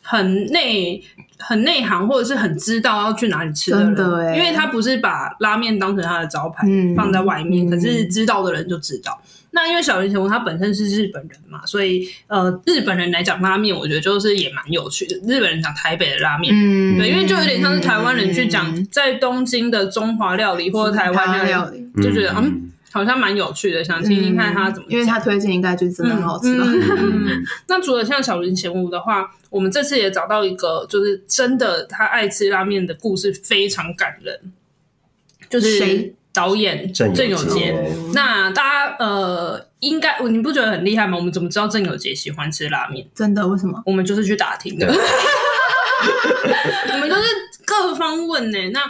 [0.02, 1.00] 很内。
[1.38, 6.66] 很内行，或者是很知道要去哪里吃的人，的欸、因为他不是把拉面当成他的招牌
[6.96, 9.20] 放在外面，嗯、可是知道的人就知道。
[9.22, 15.16] 嗯、那因为小林贤他本身是日本人嘛，所以呃，日本人来讲拉面，我觉得就是也蛮有趣的。
[15.26, 22.70] 日本人讲台北的拉面，嗯、对，因为就有点像是台湾人去讲在东京的中华料理或者台湾料理，就觉得嗯。
[22.94, 24.92] 嗯好像蛮有趣的，想听听看他怎么、嗯。
[24.92, 26.64] 因为他推荐应该就真的很好吃了。
[27.66, 34.52] 那除了像小林贤吾的话，我们这次也找到一个，就是真的他爱吃拉面的故事非常感人。
[35.50, 36.14] 就是谁？
[36.32, 37.74] 导演郑有杰。
[38.14, 41.16] 那大家呃，应该你不觉得很厉害吗？
[41.16, 43.04] 我们怎么知道郑有杰喜欢吃拉面？
[43.12, 43.44] 真的？
[43.48, 43.82] 为什么？
[43.84, 44.86] 我们就是去打听的。
[46.92, 47.22] 我们都是
[47.64, 48.70] 各方问呢、欸。
[48.70, 48.80] 那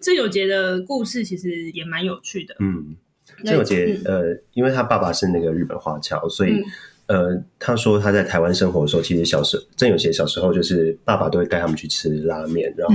[0.00, 2.54] 郑有杰的故事其实也蛮有趣的。
[2.60, 2.96] 嗯。
[3.44, 6.62] 郑有杰，呃，因为他爸爸是那个日本华侨，所以，
[7.06, 12.94] 呃，他说他在台湾生活的时候，其实小时候郑有杰小时候就是爸爸都会带他们去吃拉面，然后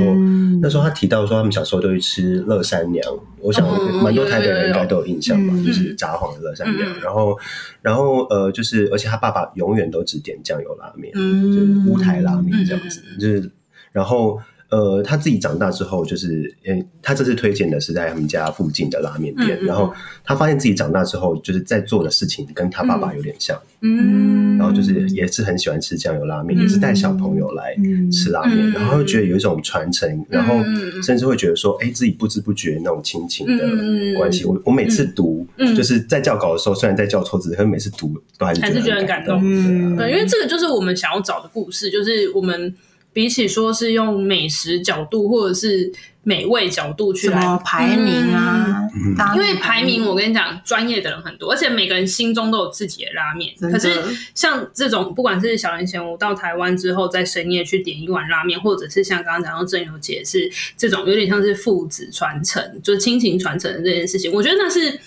[0.61, 3.03] 那时候他提到说他们小时候都会吃乐山娘，
[3.39, 3.65] 我想
[4.03, 7.37] 蛮多台北人应该都有印象吧，就是札幌的乐山娘，然后，
[7.81, 13.49] 然后呃，就是而且他爸爸永远都只点酱油拉面，就是乌台拉面这样子，就是
[13.91, 14.39] 然后。
[14.73, 27.75] 呃，他自己长大之后，就是，嗯，他这次推荐的是在他们家附近的拉面店，嗯嗯，然后他发现自己长大之后，就是在做的事情跟他爸爸有点像，嗯，然后就是也是很喜欢吃酱油拉面，嗯、也是带小朋友来
[28.11, 30.55] 吃拉面，嗯、然后会觉得有一种传承，嗯、然后
[31.03, 34.43] 甚至会觉得说，哎，自己不知不觉那种亲情的关系。
[34.43, 35.45] 我我每次读，
[35.77, 42.73] 就是在教稿的时候，虽然在教错字，可是每次读都还是觉得很感动，嗯，对，因为这个就是我们想要找的故事，就是我们。
[43.13, 45.91] 比起说是用美食角度或者是
[46.23, 53.53] 美味角度去来排名啊，嗯、因为排名我跟你讲，专业的人很多，而且每个人心中都有自己的拉面。
[53.59, 54.01] 可是
[54.33, 64.99] 像这种，不管是小林贤吾到台湾之后，在深夜去点一碗拉面，或者是像刚刚讲到正由姐是这种有点像是父子传承，就是亲情传承的这件事情，我觉得那是。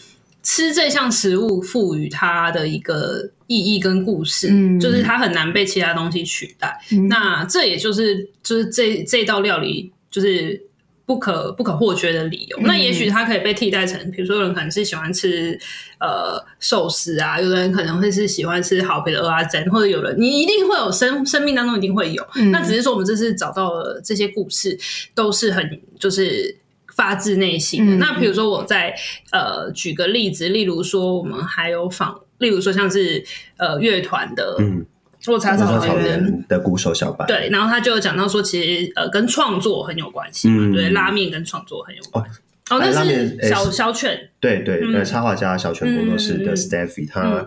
[0.46, 6.80] 吃这项食物赋予它的一个意义跟故事，嗯，就是它很难被其他东西取代。
[6.92, 10.62] 嗯、那这也就是就是这这道料理就是
[11.04, 12.56] 不可不可或缺的理由。
[12.58, 15.58] 嗯、那也许它可以被替代成，比如说有人可能是喜欢吃
[15.98, 22.24] 呃寿司啊，有的人可能会是喜欢吃好皮的蚵仔煎，或者有人你一定会有生生命当中一定会有。
[22.36, 24.78] 嗯、那只是说我们这次找到了这些故事，
[25.12, 26.56] 都是很就是。
[26.96, 27.96] 发自内心的。
[27.96, 28.94] 嗯、那比如说，我再
[29.30, 33.22] 呃举个例子，例如说，我们还有访，例如说像是
[33.58, 34.84] 呃乐团的，嗯，
[35.26, 36.44] 落差草原。
[36.48, 42.40] 的鼓手小白，对，然后他就讲到说，其实呃跟创作很有关系嘛，嗯、对，拉面跟创作很有关系。
[42.70, 46.52] 哦，那是小小犬，对对，呃，插画家小犬工作室的。
[46.52, 47.46] 嗯他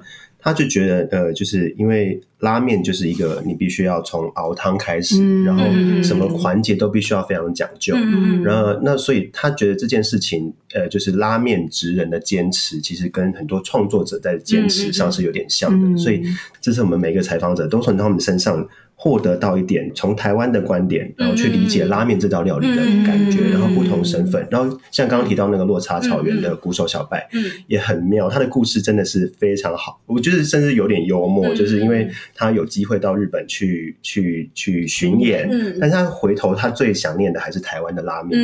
[0.54, 5.63] 就觉得，呃，就是因为拉面就是一个你必须要从熬汤开始，嗯、然后
[6.02, 16.23] 什么环节都必须要非常讲究，嗯、然后那所以他觉得这件事情，呃，就是拉面职人的坚持，其实跟很多创作者在坚持上是有点像的，嗯、所以
[16.62, 18.67] 这是我们每个采访者都从他们身上。
[19.01, 38.38] 获得到一点从台湾的观点，然后去理解拉面这道料理的感觉，嗯、然后不同身份，嗯、然后像刚刚提到那个落差草原的鼓手小白，嗯，也很妙，他的故事真的是非常好，我觉得甚至有点幽默，嗯、就是因为他有机会到日本去去去巡演，嗯，但是他回头他最想念的还是台湾的拉面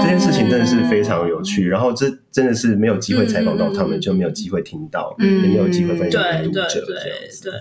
[0.00, 6.96] 这件事情真的是非常有趣，嗯、然后这真的是没有机会采访到他们，嗯、就没有机会听到，嗯、也没有机会分享给读者，对对
[7.44, 7.52] 对，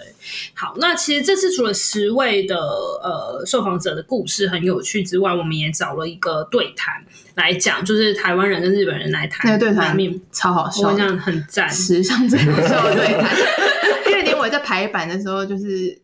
[0.54, 2.42] 好，那其实这次除了十位。
[2.48, 6.96] 的呃，受访者的故事很有趣之外，我们也找了一个对谈
[7.36, 9.46] 来讲，就是台湾人跟日本人来谈。
[9.46, 13.38] 那个对谈面超好笑，我讲很赞，史上最好笑的对谈。
[14.08, 16.02] 因为连我在排版的时候，就是。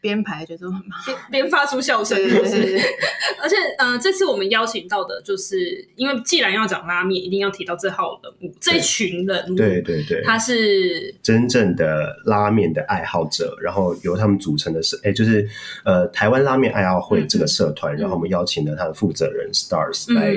[0.00, 2.78] 编排觉得很忙，边边发出笑声，是不是？
[3.42, 15.48] 而且，呃，这次我们邀请到的，就是因为既然要讲拉面，一定要提到这号人物，这一群人物，对对对，他是真正的拉面的爱好者，然后由他们组成的是，哎，就是
[15.84, 20.34] 呃，台湾拉面爱好会这个社团，然后我们邀请了他的负责人 Stars 来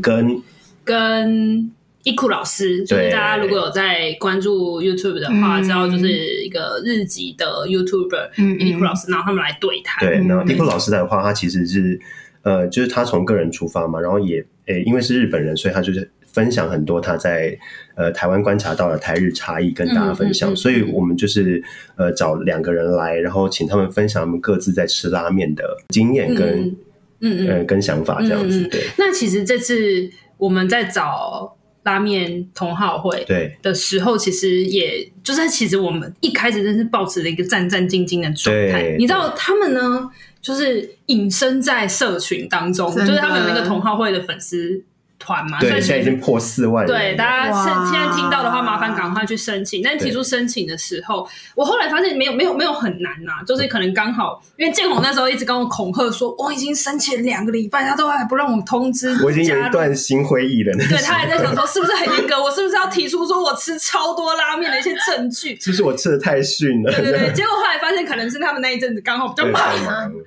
[0.00, 0.42] 跟
[0.84, 1.72] 跟。
[2.04, 10.06] 伊库老师，就是大家如果有在关注 YouTube 的话，知道就是一个日籍的 YouTuber，伊库老师，然后他们来对谈。
[10.06, 11.98] 对，然后伊库老师的话，他其实是
[12.42, 17.58] 呃，就是他从个人出发嘛，然后也诶，因为是日本人，所以他就是分享很多他在
[17.94, 20.54] 呃台湾观察到的台日差异跟大家分享。
[20.54, 21.64] 所以我们就是
[21.96, 26.76] 呃找两个人来，然后请他们分享他们各自在吃拉面的经验跟
[27.20, 28.68] 嗯嗯跟想法这样子。
[28.68, 31.56] 对，那其实这次我们在找。
[31.84, 38.96] 拉面同好会对的时候，其实也就是其实我们一开始真是保持了一个战战兢兢的状态。
[38.98, 40.10] 你知道他们呢，
[40.42, 44.82] 就是隐身在社群当中，就是他们那个同好会的粉丝。
[45.24, 46.86] 团嘛，对，现在已经破四万。
[46.86, 49.82] 对，大家现现在听到的话，麻烦赶快去申请。
[49.82, 59.16] 但提出申请的时候，我后来发现没有没有没有很难呐，就是可能刚好，因为建宏那时候一直跟我恐吓说，我已经申请两个礼拜，他都还不让我通知。
[59.24, 60.76] 我已经有一段心灰意冷。
[60.76, 62.40] 对，他还在想说，是不是很严格？
[62.42, 65.56] 我是不是要提出说我吃超多拉面的一些证据？
[65.60, 66.92] 是不是我吃的太逊了？
[66.92, 67.32] 对对对。
[67.32, 69.62] 结果后来发现，可能是他们那一阵子刚好比较忙，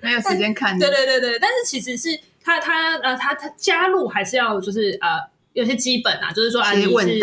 [0.02, 0.78] 没有时间看。
[0.80, 2.18] 对对对对，但是其实是。
[2.48, 5.37] 他他呃他他加入还是要就是呃。
[5.58, 7.20] 有些基本啊，就是说啊，你是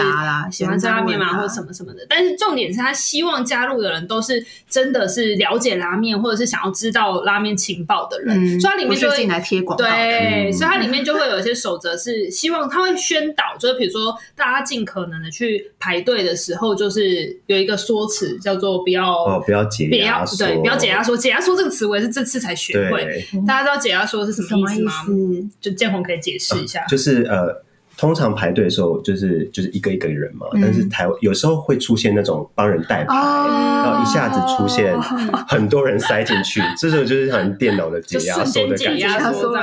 [0.51, 2.05] 喜欢吃拉面吗，或者什么什么的。
[2.09, 8.57] 但是重点是他希望加入的人都是真的是了解拉面，或者是想要知道拉面情报的人。
[8.57, 9.85] 嗯、所以它里面就会进来贴广告。
[9.85, 21.16] 对，嗯、所以它里面就会有一些守则，是希望他会宣导，就是比如说大家尽可能的去排队的时候，就是有一个说辞叫做不要哦，不要解压缩，对，不要解压缩。
[21.16, 23.25] 解压缩这个词我也是这次才学会。
[23.47, 24.92] 大家知道解压缩是什么意思吗？
[25.05, 26.81] 思就建宏可以解释一下。
[26.81, 27.62] 呃、就是呃。
[27.96, 30.46] 通常排队的时候，就是就是一个一个人嘛。
[30.61, 34.98] 但是台有时候会出现那种帮人代排，然后一下子出现
[35.48, 39.09] 很多人塞进去，这时候就是好像电脑的解压缩的感觉。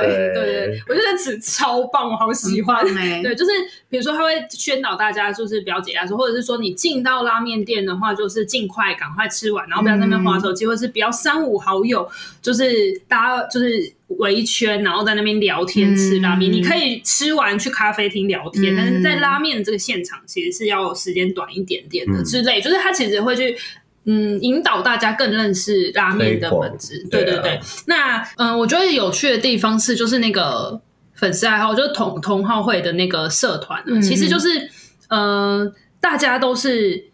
[0.08, 2.84] 对对，我觉得词超棒，我好喜欢。
[3.22, 3.50] 对，就是
[3.88, 12.08] 比如说他会宣导大家，就是不要解压缩，或者是说你进到拉面店的话，就是尽快赶快吃完，然后不要在那边划手机，或者是不要三五好友，
[12.40, 13.92] 就是大家就是。
[14.18, 16.50] 围一圈，然后在那边聊天吃拉面。
[16.50, 22.60] 嗯、你可以吃完去咖啡厅聊天，嗯、但是在拉面这个现场，其实是要时间短一点点的之类。
[22.60, 23.56] 嗯、就是他其实会去
[24.04, 27.06] 嗯，引导大家更认识拉面的本质。
[27.10, 27.56] 对对对。
[27.56, 30.80] 啊、那嗯、呃，我觉得有趣的地方是，就是那个
[31.14, 34.48] 粉丝爱好，就是同同好会的那个社团，嗯、其实就是
[35.08, 37.11] 呃，大家都是。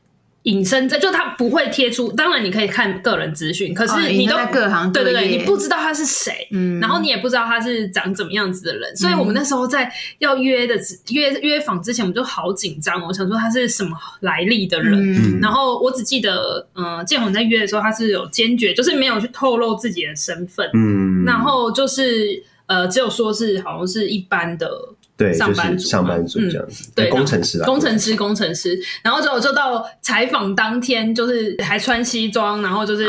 [0.48, 2.10] 隐身在，就他不会贴出。
[2.12, 8.96] 当然，你可以看个人资讯，可是你都、哦、各行各，对对对，你不知道他是谁，嗯，然后你也不知道他是长怎么样子的人。
[8.96, 10.74] 所以我们那时候在要约的
[11.10, 13.06] 约约访之前，我们就好紧张。
[13.06, 24.70] 我想说他是什么来历的人，嗯、然后我只记得，嗯、呃，建宏在约的时候，他是有坚决，就是没有去透露自己的身份，嗯，然后就是呃，只有说是好像是一般的。
[25.18, 28.78] 对，上班族，上班族这样子，嗯、对，工程师啊，工程师，工程师。
[29.02, 33.04] 然后就就到采访当天，就是还穿西装，然后就是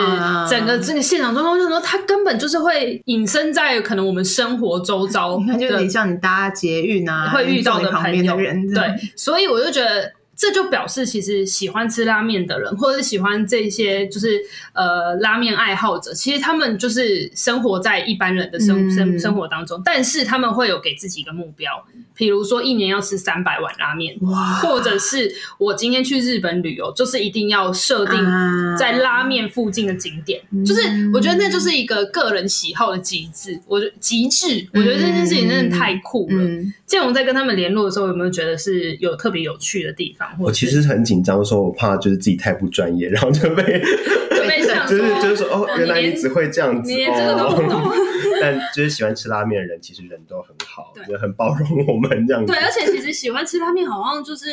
[0.49, 8.83] 整个这个现场状况，就说他根本就是会隐身在可能我们生活周遭，你看就有点像你搭捷运啊，会遇到的朋友的人，对，
[9.15, 10.11] 所以我就觉得。
[10.39, 14.39] 这就表示，其实喜欢吃拉面的人，或者是喜欢这些，就是
[14.71, 24.15] 呃拉面爱好者，其实他们就是生活在一般人的生生、嗯、生活当中，但是他们会有给自己一个目标，比如说一年要吃三百碗拉面，
[24.61, 28.17] 或者是我今天去日本旅游，就是一定要设定
[28.77, 30.81] 在拉面附近的景点，啊、就是
[31.13, 36.49] 我觉得那就是一个个人喜好的极致，我觉得极致，我觉得这件事情真的太酷了。
[36.89, 40.27] 嗯嗯、在跟他们联络的时候，有没有觉得是有特别有趣的地方？
[40.39, 47.91] 我其实很紧张，说我怕就是自己太不专业，然后就被就被就是就是说哦，原来你只会这样子，你连这个都不懂。
[48.41, 52.53] 但就是喜欢吃拉面的人，其实人都很好，也很包容我们这样子。
[52.53, 54.45] 对，而且其实喜欢吃拉面，好像就是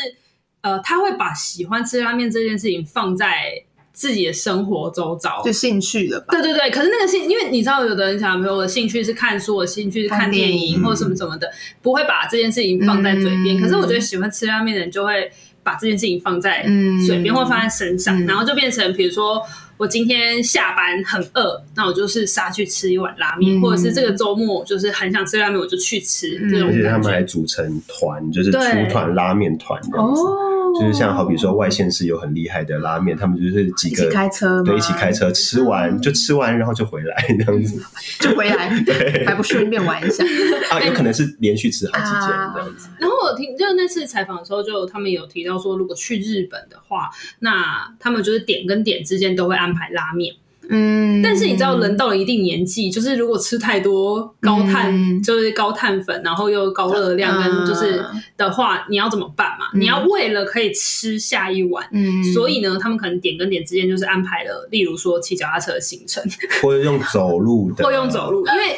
[0.61, 3.63] 呃，他会把喜欢吃拉面这件事情放在
[3.97, 6.27] 自己的生活周遭，就兴趣了吧？
[6.33, 6.71] 对对对。
[6.71, 13.59] 可是那个兴，因为你知道，有的人想，比如我的兴趣是看书，我的兴趣是看电影，或者什么什么的，不会把这件事情放在嘴边。
[13.59, 15.31] 可是我觉得喜欢吃拉面的人就会。
[15.67, 16.65] 把这件事情放在
[17.05, 19.43] 嘴边或放在身上，嗯、然后就变成，比如说
[19.77, 26.39] 我今天下班很饿，那我就是杀去吃一碗拉面，嗯、或者是这个周末就是很想吃拉面，我就去吃。
[26.49, 30.23] 这种、嗯、而且他们还组成团，就是出团拉面团这样子。
[30.23, 37.83] 哦就是像好比说外县市有很厉害的拉面，他们就是几个一起开车，对，一起开车吃完就吃完，然后就回来 这样子，
[38.21, 40.25] 就回来， 对，还不顺便玩一下
[40.71, 40.81] 啊？
[40.85, 42.89] 有可能是连续吃好几间这样子。
[42.99, 47.11] 然后我听，就那次采访的时候，就他们有提到说，如果去日本的话，
[47.41, 50.35] 那他们就是点跟点之间都会安排拉面。
[50.69, 58.05] 嗯，但是你知道，人到了一定年纪，就是如果吃太多高碳，嗯、就是高碳粉，然后又高热量，跟就是
[58.37, 59.67] 的话，嗯、你要怎么办嘛？
[59.75, 66.23] 嗯、你要为了可以吃下一碗，嗯，所以呢，他们可能点跟点之间就是安排了，例如说骑脚踏车的行程，
[66.63, 68.77] 或者用走路的， 或用走路，因为。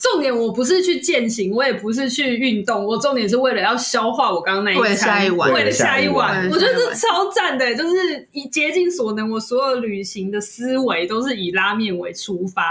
[0.00, 12.62] 重点我不是去践行，我也不是去运动，我重点是为了要消化我刚刚那一餐，为了下一碗，为了下一碗，我觉得这超赞的，就是以竭尽所能，我所有旅行的思维都是以拉面为出发。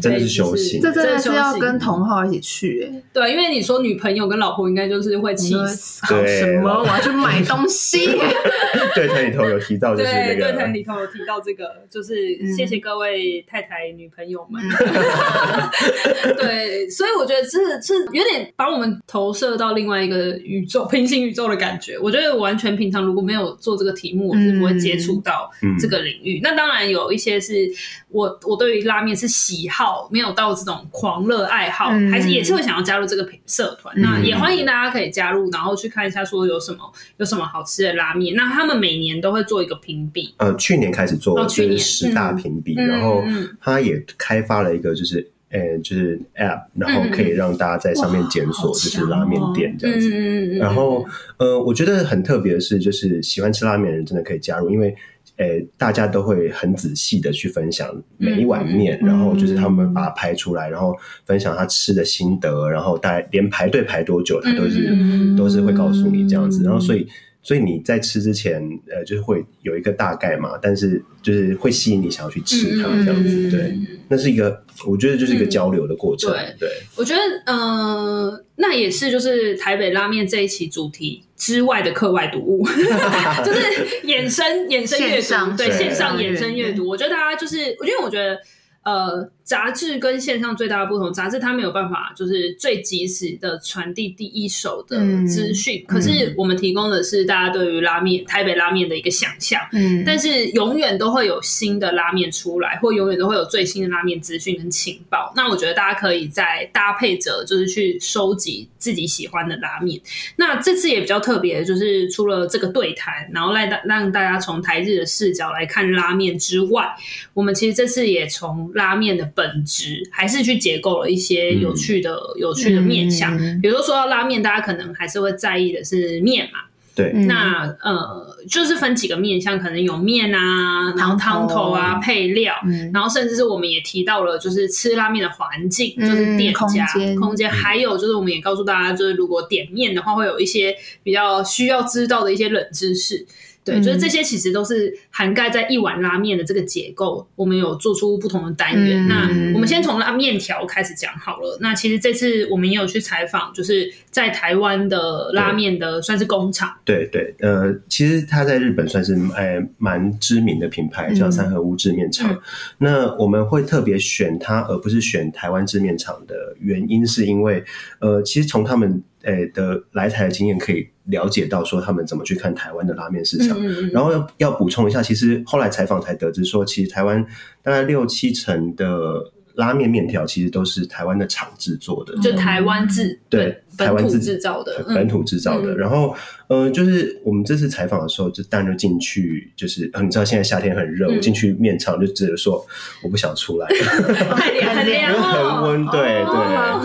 [0.00, 3.02] 真的是修行，这真的是要跟同好一起去哎。
[3.12, 6.68] 对，因为你说女朋友跟老婆应该就是会气死，搞什么？
[6.82, 8.06] 我要去买东西。
[8.94, 12.14] 对台里头有提到，就是那个对台里头有提到这个，就是
[12.54, 14.62] 谢谢各位太太女朋友们。
[16.36, 21.96] 对，所以我觉得这是有点把我们投射到另外一个宇宙、平行宇宙的感觉。
[21.98, 26.40] 我觉得完全平常如果没有做这个题目，我是不会接触到这个领域。
[26.42, 27.70] 那当然有一些是
[28.14, 30.08] 我我对于拉面是喜好。
[30.14, 33.92] 没有到这种狂热爱好，嗯、还是也是会想要加入这个社团。
[33.96, 36.78] 嗯、那也欢迎大家可以加入，然后去看一下说有什么
[37.16, 38.36] 有什么好吃的拉面。
[38.36, 43.24] 那他们每年都会做一个评比，呃，去年开始做，哦，去年十大评比，嗯、然后
[43.60, 50.10] 他也开发了一个就是，呃、欸，就是 App，然后可以让大家在上面检索就是拉面店这样子。
[50.12, 51.04] 嗯、然后
[51.38, 54.94] 呃，我觉得很特别的是，就是喜欢吃拉面的人真的可以加入，因为。
[55.36, 67.06] 诶，大家都会很仔细的去分享每一碗面，嗯、然后就是他们把它拍出来，嗯、然后分享他吃的心得，然后大家连排队排多久，他都是、嗯、都是会告诉你这样子，然后所以。
[67.46, 76.70] 所以你在吃之前，呃，就是会有一个大概嘛，但是就是会吸引你想要去吃它这样子，对，那是一个，我觉得就是一个交流的过程，对，对。
[76.96, 82.64] 我觉得，呃，那也是就是台北拉面这一期主题之外的课外读物，
[83.44, 83.60] 就是
[84.04, 86.88] 衍生衍生阅读，对，线上衍生阅读。
[86.88, 88.38] 我觉得大家就是，因为我觉得，
[88.82, 99.60] 呃，杂志跟线上最大的不同，杂志它没有办法就是最及时的传递第一手的资讯，嗯、可是我们提供的是大家对于拉面、台北拉面的一个想象。
[99.72, 105.30] 嗯，但是永远都会有新的拉面出来，或永远都会有最新的拉面资讯跟情报。
[105.36, 110.00] 那我觉得大家可以再搭配着，就是去收集自己喜欢的拉面。
[110.36, 116.96] 那这次也比较特别，就是除了这个对谈，然后来让让大家从台日的视角来看拉面之外，
[117.34, 126.60] 我们其实这次也从拉面的本质还是去解构了一些有趣的、嗯、有趣的面向，嗯、比如说说到拉面，大家可能还是会在意的是面嘛。
[126.96, 140.72] 对，那呃，就是分几个面向，可能有面啊，然后汤头啊，配料，嗯、然后甚至是我们也提到了，就是吃拉面的环境，嗯、就是店家空间，空间，还有就是我们也告诉大家，就是如果点面的话，会有一些
[141.02, 143.26] 比较需要知道的一些冷知识。
[143.64, 149.06] 对，就是这些其实都是涵盖在一碗拉面的这个结构，我们有做出不同的单元。
[149.06, 151.56] 嗯、那我们先从拉面条开始讲好了。
[151.60, 156.76] 那其实这次我们也有去采访，就是在台湾的拉面的算是工厂。
[156.84, 162.30] 对对，呃，其实它在日本算是哎蛮知名的品牌，叫三和屋制面厂。
[162.30, 162.40] 嗯、
[162.78, 167.64] 那我们会特别选它，而不是选台湾制面厂的原因，是因为
[168.00, 169.02] 呃，其实从他们。
[169.24, 177.24] 诶的来台的经验可以了解到说他们怎么去看台湾的拉面市场，嗯、然后要要补充一下，其实后来采访才得知说，其实台湾
[177.62, 183.60] 大概六七成的拉面面条其实都是台湾的厂制作的，就台湾制对。
[183.76, 185.74] 台湾自制造的，本土制造的。
[185.74, 186.14] 嗯、然后，
[186.46, 192.64] 呃，就是我们这次采访的时候，就当然就进去，就是、呃、你知道现在夏天很热，我进、嗯、去面厂就直接说
[193.02, 193.66] 我不想出来，
[194.36, 196.83] 太凉 很温，对对？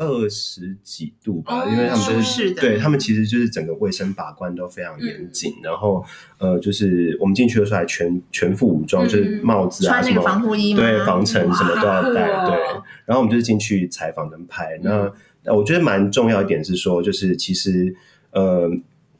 [0.00, 5.52] 二十几度吧，因为他们就是对他们其实就是整个卫生把关都非常严谨。
[5.58, 6.04] 嗯、然后，
[6.38, 12.32] 呃，就是我们进去的时候还全全副武装，嗯、就是帽子啊什么防护衣，对，防尘什么都要戴。
[12.32, 12.56] 哦、对，
[13.04, 15.04] 然后我们就是进去采访跟拍那。
[15.04, 15.12] 嗯
[15.46, 17.96] 我觉得蛮重要一点是说，就是其实，
[18.32, 18.70] 呃，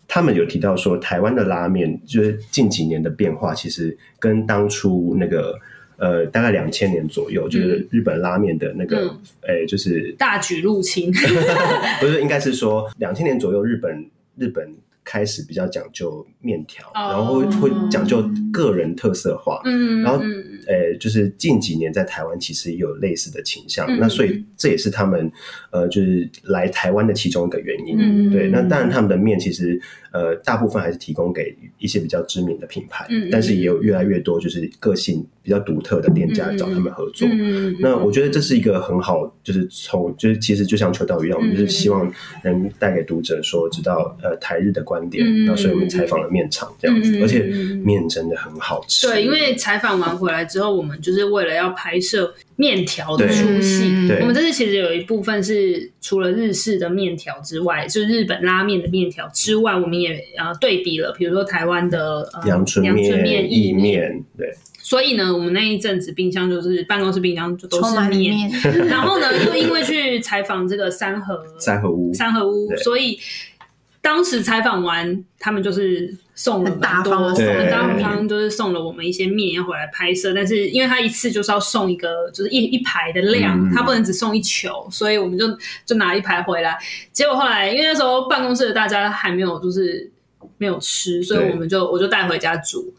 [0.06, 5.58] 他们有提到说，台湾的拉面就是近几年的变化，其实跟当初那个，
[6.00, 9.08] 呃，大概两千年左右，就是日本拉面的那个，
[9.42, 11.12] 哎、嗯，就是大举入侵，
[12.00, 14.04] 不是，应该是说两千年左右，日本
[14.36, 14.68] 日本。
[15.04, 18.22] 开始比较讲究面条，oh, 然后会会讲究
[18.52, 20.22] 个人特色化，嗯，然后，
[20.66, 25.30] 呃，就是近几年在台湾其实也有类似的倾向，嗯、那所以这也是他们
[25.70, 28.48] 呃，就是来台湾的其中一个原因，嗯、对。
[28.50, 29.80] 那当然他们的面其实
[30.12, 37.26] 呃，大部分还是提供给一些比较知名的品牌，嗯、但是也有越来越多就是个性比较独特的店家找他们合作。
[37.30, 42.10] 嗯、那我觉得这是一个很好，就是从就是其实就像秋刀鱼一样，我们就是希望
[42.44, 45.00] 能带给读者说知道呃台日的观。
[45.10, 47.40] 点，那所以我们采访了面厂这样子，而且
[47.82, 49.08] 面真的很好吃。
[49.08, 53.86] 对，因为采访完回来之后，我们就是为了要拍摄面条的出戏。
[54.20, 64.22] 我们这次其实有一部分是除了日式的面条之外，就是日本拉面的面条之外，我们也呃对比了，比如说台湾的呃阳春面、意面。
[64.36, 64.54] 对，
[64.90, 68.50] 所以呢，我们那一阵子冰箱就是办公室冰箱就都是面。
[68.90, 73.20] 然后呢，又因为去采访这个三和三合屋三和屋，所以。
[74.02, 85.46] 当时采访完，他们就是送了很多，送了当当就是送了我们一些面要回来拍摄，但是因为他一次就是要送一个，就是一一排的量，嗯、他不能只送一球，所以我们就
[85.84, 86.78] 就拿一排回来。
[87.12, 90.10] 结果后来，因为那时候办公室的大家还没有就是
[90.56, 92.94] 没有吃，所以我们就我就带回家煮。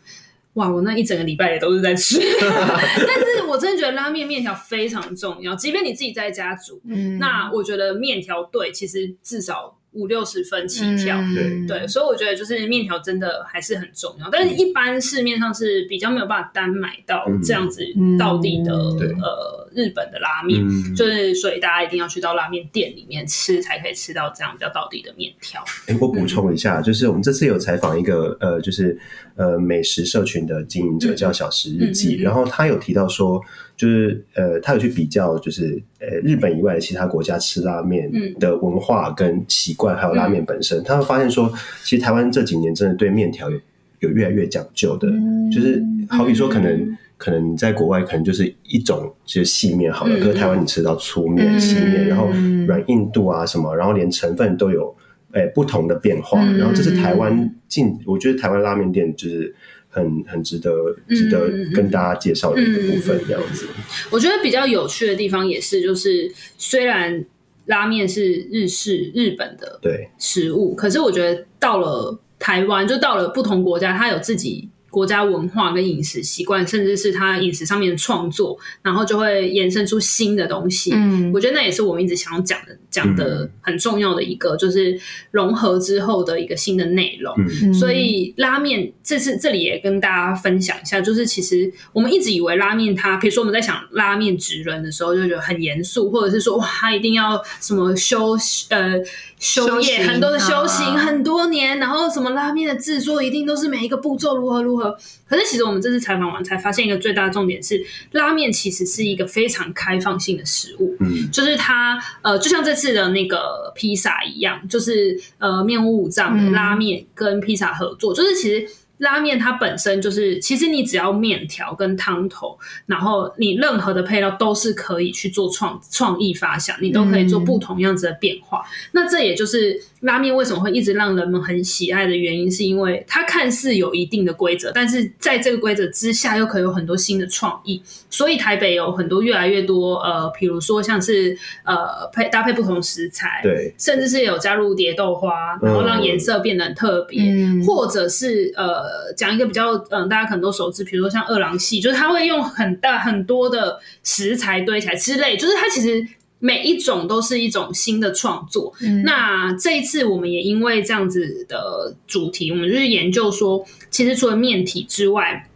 [0.54, 9.78] 哇，我那一整个礼拜也都是在吃， 但是我真的觉得拉面面条非常重要，即便你自己在家煮，嗯、那我觉得面条对，其实至少。
[9.94, 17.86] 五六十分起跳，嗯、对，所以我觉得就是面条真的还是很重要，但是一般市面上是比较没有办法单买到这样子
[18.18, 25.62] 到底的、嗯、呃日本的拉面，嗯、就是所以大家一定要去到拉面店里面吃，才可以吃到这样比较到底的面条。
[25.88, 28.98] 哎、欸，我补充一下，嗯、就是我们这次有采访一个呃，就是
[29.36, 33.42] 呃美食社群的经营者叫小食日记，然后他有提到说。
[33.78, 41.52] 就是呃，他有去比较，就是呃，日本以外的其他国家吃拉面的文化跟习惯，还有拉面本身，嗯、他会发现说，
[41.84, 43.60] 其实台湾这几年真的对面条有
[44.02, 52.30] 有越来越讲究的，嗯、就是好比说，可能、嗯、可能你在国外可能就是一种就是细面好了，可是、嗯、台湾你吃到粗面、细面，然后
[52.66, 54.96] 软硬度啊什么，然后连成分都有
[55.34, 59.54] 哎不同的变化，嗯、然后这是台湾近，我觉得台湾拉面店就是。
[59.94, 60.72] 很很值得
[61.10, 63.66] 值得跟大家介绍的一个部分，这样子。
[63.66, 63.84] 嗯嗯。
[64.10, 67.26] 我觉得比较有趣的地方也是，就是虽然
[67.66, 80.92] 拉面是日式日本的对食物，可是我觉得到了台湾，就到了不同国家，它有自己国家文化跟饮食习惯，甚至是他饮食上面的创作，然后就会延伸出新的东西。
[80.94, 85.00] 嗯，我觉得那也是我们一直想要讲的，讲的很重要的一个，就是
[85.32, 87.34] 融合之后的一个新的内容。
[87.38, 98.36] 嗯，所以拉面这次这里也跟大家分享一下，就是其实我们一直以为拉面它，比如说我们在想拉面职人的时候，就觉得很严肃，或者是说哇，他一定要什么修
[98.70, 99.00] 呃
[99.40, 104.81] 修业很多的修行、啊、很多年，然后什么拉面的制作一定都是每一个步骤如何如何。
[105.28, 110.96] 可是，其实我们这次采访完才发现一个最大的重点是，拉面其实是一个非常开放性的食物。
[111.00, 118.68] 嗯，就是它呃，就像这次的那个披萨一样，就是呃，面屋五脏的拉面跟披萨合作，嗯、就是其实。
[119.02, 122.56] 拉面它本身就是，其实你只要面条跟汤头，
[122.86, 128.60] 然后你任何的配料都是可以去做创创意发想，你都可以做不同样子的变化。
[128.60, 137.82] 嗯、那这也就是拉面为什么会一直让人们很喜爱的原因，是因为它看似有一定的规则，但是在这个规则之下又可以有很多新的创意。
[138.10, 148.82] 所以台北有很多越来越多呃，比如说像是呃配搭配不同食材，对，甚至是有加入蝶豆花，然后让颜色变得很特别，嗯、或者是呃。
[148.82, 156.04] 呃，讲一个比较，嗯，大家可能都熟知，比如说像二郎系，就是他会用很大很多的食材堆起来之类，就是它其实
[156.42, 158.74] 每一种都是一种新的创作。
[158.82, 165.48] 嗯、那这一次我们也因为这样子的主题，我们就是研究说，其实除了面体之外，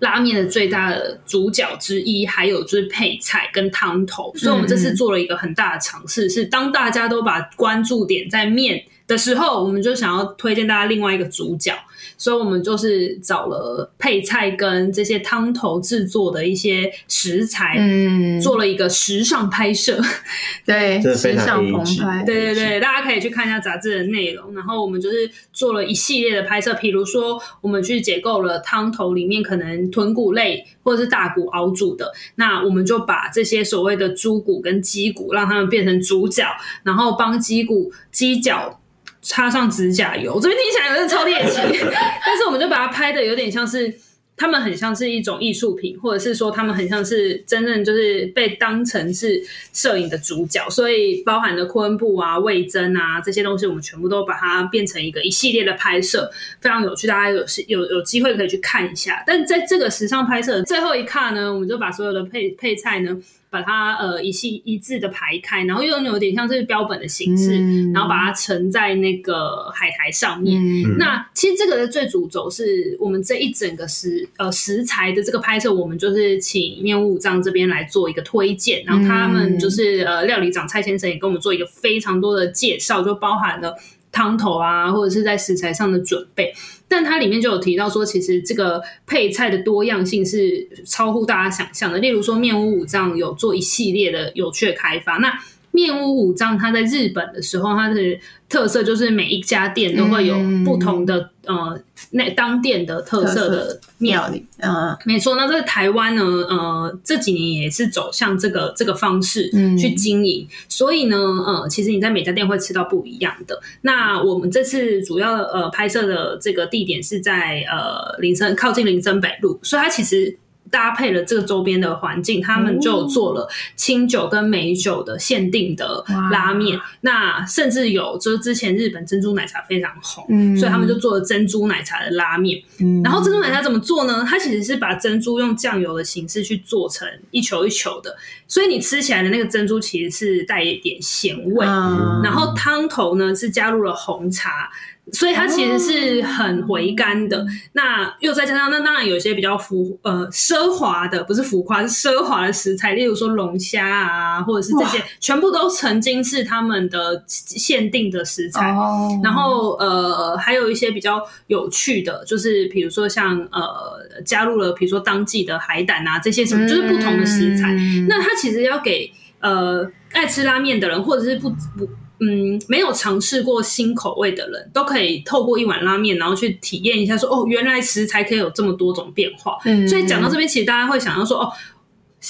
[0.00, 4.32] 拉面的最大的主角之一，还有就是配菜跟汤头。
[4.36, 11.72] 所以我们这次做了一个很大的尝试，是当大家都把关注点在面的时候，我们就想要推荐大家另外一个主角。
[12.16, 20.00] 所以我们就是找了配菜跟这些汤头制作的一些食材，嗯，做了一个时尚拍摄，
[20.64, 24.54] 对，时尚澎湃，对对对，大家可以去看一下杂志的内容。
[24.54, 36.44] 然后我们就是做了一系列的拍摄，比如说我们去解构了汤头里面可能豚骨类或者是大骨熬煮的，那我们就把这些所谓的猪骨跟鸡骨，让它们变成主角，
[36.84, 38.78] 然后帮鸡骨鸡脚。
[39.22, 41.58] 插上指甲油，这边听起来有点超猎奇，
[42.26, 43.94] 但是我们就把它拍的有点像是，
[44.36, 49.40] 他们很像是一种艺术品，或者是说他们很像是真正就是被当成是
[49.72, 56.28] 摄影的主角，所以包含的昆布啊、味噌啊这些东西，我们全部都把它变成一个一系列的拍摄，
[56.60, 59.22] 非常有趣，大家有有有机会可以去看一下。
[59.24, 63.16] 但在这个时尚拍摄最后一刻呢，我们就把所有的配配菜呢。
[63.52, 70.58] 把它呃一系一致的排开，然后又有点像是标本的形式，嗯、然后把它盛在那个海苔上面。
[70.58, 83.76] 嗯、那其实这个的最主轴是我们这一整个食呃食材的这个拍摄，我们就是请面屋武藏这边来做一个推荐，然后他们就是呃料理长蔡先生也跟我们做一个非常多的介绍，就包含了
[84.10, 86.54] 汤头啊，或者是在食材上的准备。
[86.94, 91.96] 但它里面就有提到说，其实这个配菜的多样性是超乎大家想象的。
[91.96, 95.14] 例如说，面屋五脏有做一系列的有趣的开发。
[95.14, 95.32] 那
[95.72, 98.00] 面屋五藏它在日本的时候，它的
[98.48, 104.44] 特色就是每一家店都会有不同的、嗯、呃那当店的特色的料理。
[104.58, 105.34] 嗯，没错。
[105.36, 110.46] 那在台湾呢，呃这几年也是走向这个这个方式去经营。
[110.46, 113.58] 嗯、所以呢，呃其实你在每家店会吃到不一样的。
[113.80, 120.38] 那我们这次主要呃拍摄的这个地点是在呃林森靠近林森北路，所以它其实。
[120.72, 123.46] 搭配了这个周边的环境，他们就做了
[123.76, 126.80] 清酒跟美酒的限定的拉面。
[127.02, 132.58] 那甚至有，就是之前日本珍珠奶茶非常红，嗯、所以他们就做了珍珠奶茶的拉面。
[132.80, 134.24] 嗯、然后珍珠奶茶怎么做呢？
[134.26, 138.16] 它其实是把珍珠用酱油的形式去做成一球一球的，
[138.48, 141.66] 所以你吃起来的那个珍珠其实是带一点咸味。
[141.66, 144.70] 嗯、然后汤头呢是加入了红茶。
[145.12, 147.44] 所以它其实是很回甘的，
[147.74, 158.70] 那又再加上那当然有一些比较浮呃奢华的，不是浮夸，是奢华的食材，例如说龙虾啊，或者是这些，全部都曾经是他们的限定的食材。
[158.70, 167.74] 哦、然后呃还有一些比较有趣的，就是比如说像呃加入了比如说当季的海胆啊这些什么，就是不同的食材。
[167.74, 171.86] 嗯、那它其实要给呃爱吃拉面的人，或者是不不。
[172.24, 179.58] 嗯，没有尝试过新口味的人都可以透过一碗拉面，然后去体验一下说，说哦，原来食材可以有这么多种变化。
[179.64, 181.52] 嗯，所以讲到这边，其实大家会想到说，哦，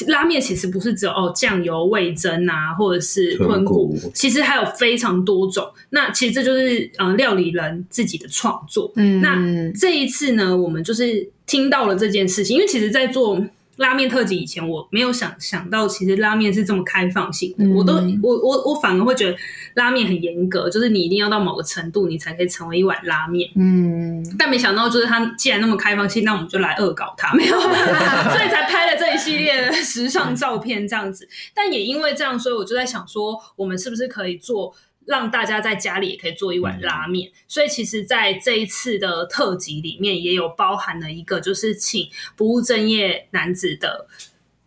[0.07, 5.71] 拉面其实不是只有哦酱油、味增啊，或者是豚骨，其实还有非常多种。
[5.91, 8.91] 那其实这就是呃料理人自己的创作。
[8.97, 9.37] 嗯，那
[9.79, 13.39] 这一次呢，我们就是听到了这件事情，因为其实，在做。
[13.83, 17.65] 拉面特辑以前，我没有想想到，其实拉面是这么开放性的。
[17.65, 19.37] 嗯、我都我我我反而会觉得
[19.75, 23.51] 拉面很严格，就是你一定要到某个程度，你才可以成为一碗拉面。
[23.57, 31.29] 嗯，但没想到，就是它既然那么开放性，那我们就来恶搞它，没有， 所以才拍了这一系列的时尚照片这样子。
[31.53, 34.75] 但也因为这样，所以我就在想说，我们是不是可以做？
[35.07, 44.07] 让大家在家里也可以做一碗拉面，嗯、所以其实在这一次的特辑里面也有包含了一个，就是请不务正业男子的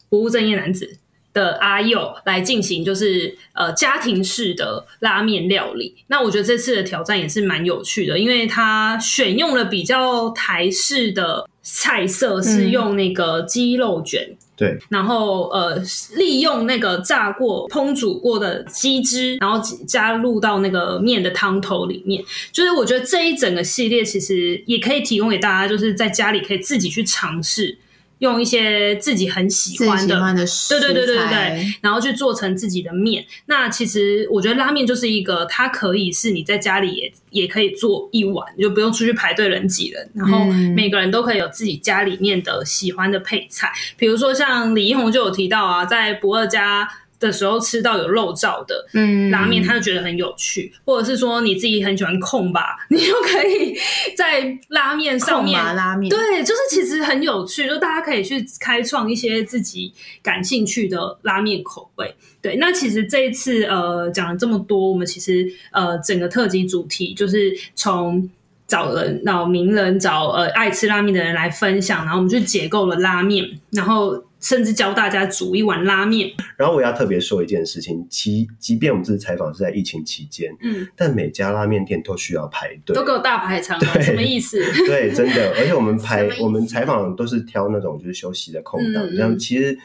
[0.09, 0.97] 不务正业男子
[1.33, 5.95] 的阿佑来进行，就是呃家庭式的拉面料理。
[6.07, 14.27] 那我觉得这次的挑战也是蛮有趣的，因为他选用了比较台式的菜色，是用那个鸡肉卷。
[14.31, 15.75] 嗯对，然后呃，
[16.15, 22.23] 利用那个炸过、烹煮过的鸡汁，然后加入到那个面的汤头里面。
[22.51, 27.77] 就是我觉得这一整个系列其实也可以提供给大家，就是在家里可以自己去尝试。
[28.19, 33.25] 用一些自己很喜欢的，喜欢的食材，对对对对对，然后去做成自己的面。
[33.47, 40.45] 那其实我觉得拉面就是一个，它可以是你在家里也也可以做一碗，就不用出去排队人挤人，然后
[40.75, 43.67] 每个人都可以有自己家里面的喜欢的配菜。
[43.67, 46.87] 嗯、比如说像李一红就有提到啊，在不二家。
[47.19, 53.75] 的时候吃到有肉燥的嗯拉面，他就觉得很有趣，嗯、或者是说你自己很喜欢控吧， 你就可以
[54.15, 62.13] 在拉面上面拉面，对，就是其实很有趣，就大家可以去开创一些自己感兴趣的拉面口味。
[62.41, 68.29] 对，那其实这一次呃讲了这么多，我们其实呃整个特辑主题就是从
[68.67, 74.23] 找人找名人找呃爱吃拉面的人来分享，然后我们就解构了拉面，然后。
[74.45, 76.29] 甚至教大家煮一碗拉面。
[76.55, 84.63] 然后我要特别说一件事情，即即便我们这次采访是在疫情期间，嗯，但每家拉面店都需要排队，都给我大排长龙，什么意思？
[84.85, 85.55] 对，真的。
[85.57, 89.75] 而且我们排 我们采访都是挑那种就是休息的空档，嗯、这样其实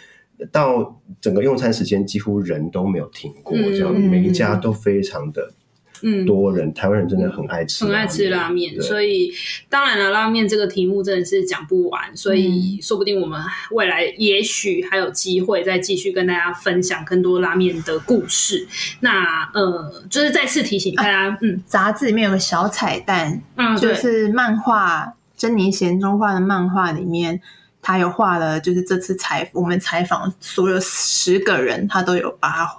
[0.52, 5.54] 到整个用餐时间几乎人都没有停过，嗯、这样每一家都非常的。
[6.02, 9.32] 嗯，多人台湾人真的很爱吃，很爱吃拉面，所以
[9.68, 13.40] 当然了，拉面这个题目真的是讲不完，所以说不定我们
[13.72, 18.66] 未来也许还有机会再继续跟大家分享更多拉面的故事。
[19.00, 27.40] 那呃，就是再次提醒大家，嗯，杂志里面有个小彩蛋，嗯，就是漫画珍妮贤中画的漫画里面，
[27.82, 32.76] 他有画了，就是这次采我们采访所有十个人，他都有把它。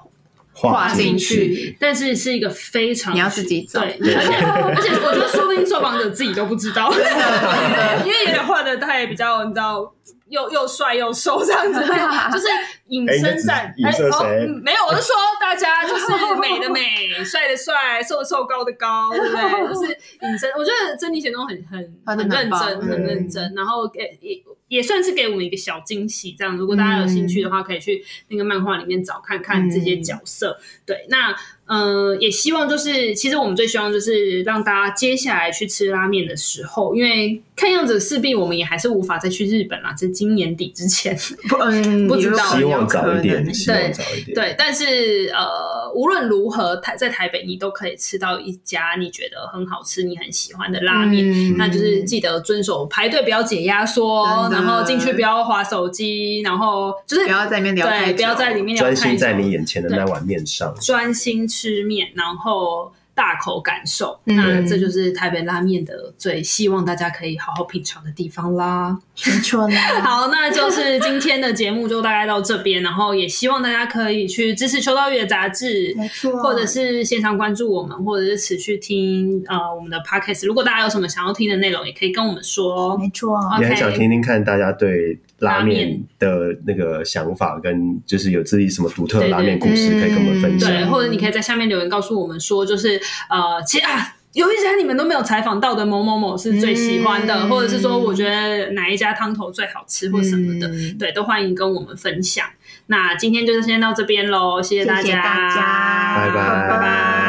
[0.70, 6.92] 画进去，但是是一个非常你要自己找，对，而且我觉得说不定受访者自己都不知道，
[8.06, 9.94] 因为有点画的他也比较你知道。
[10.32, 12.48] 又又帅又瘦这样子，就是
[12.88, 14.48] 隐身在影射谁？
[14.64, 16.08] 没有，我是说大家就是
[16.40, 19.68] 美的美，帅的帅，瘦的瘦，高的高，对不对？
[19.68, 20.50] 就是隐身。
[20.58, 26.32] 我觉得珍妮咸中很很很认真，很认真，然后给也也算是给我们一个小惊喜。
[26.32, 30.58] 这样，如果大家有兴趣的话，可以去那个漫画里面找看看这些角色。
[30.86, 31.36] 对，那。
[31.74, 41.18] 嗯、呃，也希望就是，其实我们最希望就是让大家接下来去吃拉面的时候，因为看样子势必我们也还是无法再去日本啦，在今年底之前，
[41.48, 45.46] 不，嗯， 不知道，希望早一点，对希望早一点，对，但是呃，
[45.94, 61.42] 无论如何，台在台北你都可以吃到一家你觉得很好吃、你很喜欢的拉面，嗯、那就是记得遵守排队不要解压缩，然后进去不要划手机，然后就是不要在里面聊对，不要在里面聊太久，专心在你眼前的那碗面上，专心。
[61.52, 68.98] 吃面，然后大口感受，嗯、那这就是台北拉面的最希望大家可以好好品尝的地方啦。
[69.28, 80.48] 没错啦， 好，那就是今天的节目就大概到这边，然后也希望大家可以去支持秋刀鱼的杂志，没错，或者是线上关注我们，或者是持续听呃我们的 podcast。
[80.48, 82.98] 如果大家有什么想要听的内容，也可以跟我们说。
[82.98, 85.20] 没错，也很想听听看大家对。
[85.42, 90.70] 拉面的那个想法，跟就是有自己什么独特的拉面故事，可以跟我们分享。
[90.70, 102.46] 对，或者你可以在下面留言告诉我们说，就是呃，其实啊，有一家你们都没有采访到的某某某是最喜欢的，嗯、或者是说我觉得哪一家汤头最好吃或什么的，嗯、对，都欢迎跟我们分享。
[102.88, 107.21] 那今天就是先到这边喽，谢谢大家，谢谢大家，拜拜，拜拜。